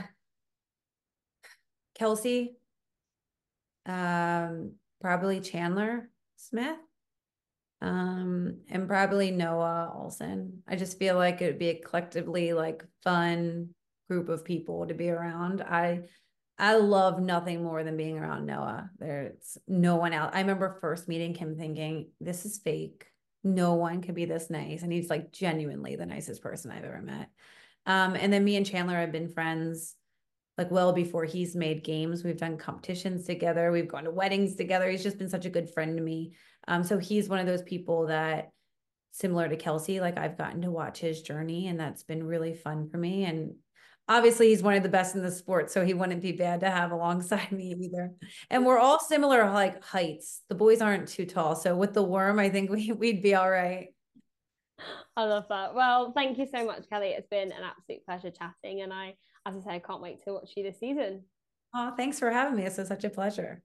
[1.98, 2.56] Kelsey,
[3.86, 6.78] um, probably Chandler Smith,
[7.80, 10.58] um, and probably Noah Ohlsen.
[10.66, 13.70] I just feel like it would be a collectively like fun
[14.08, 15.60] group of people to be around.
[15.62, 16.02] I
[16.58, 18.90] I love nothing more than being around Noah.
[18.98, 20.32] There's no one else.
[20.34, 23.06] I remember first meeting him thinking, this is fake.
[23.44, 24.82] No one can be this nice.
[24.82, 27.30] And he's like genuinely the nicest person I've ever met.
[27.86, 29.94] Um, and then me and Chandler have been friends
[30.58, 32.24] like well before he's made games.
[32.24, 33.70] We've done competitions together.
[33.70, 34.90] We've gone to weddings together.
[34.90, 36.34] He's just been such a good friend to me.
[36.66, 38.50] Um, so he's one of those people that
[39.12, 42.88] similar to Kelsey, like I've gotten to watch his journey and that's been really fun
[42.90, 43.24] for me.
[43.24, 43.54] And
[44.08, 45.70] obviously he's one of the best in the sport.
[45.70, 48.12] So he wouldn't be bad to have alongside me either.
[48.50, 50.42] And we're all similar like heights.
[50.48, 51.54] The boys aren't too tall.
[51.54, 53.88] So with the worm, I think we, we'd be all right.
[55.16, 55.74] I love that.
[55.74, 57.08] Well, thank you so much, Kelly.
[57.08, 58.82] It's been an absolute pleasure chatting.
[58.82, 59.14] And I
[59.48, 61.24] as I say, I can't wait to watch you this season.
[61.74, 62.64] Oh, thanks for having me.
[62.64, 63.62] This was such a pleasure.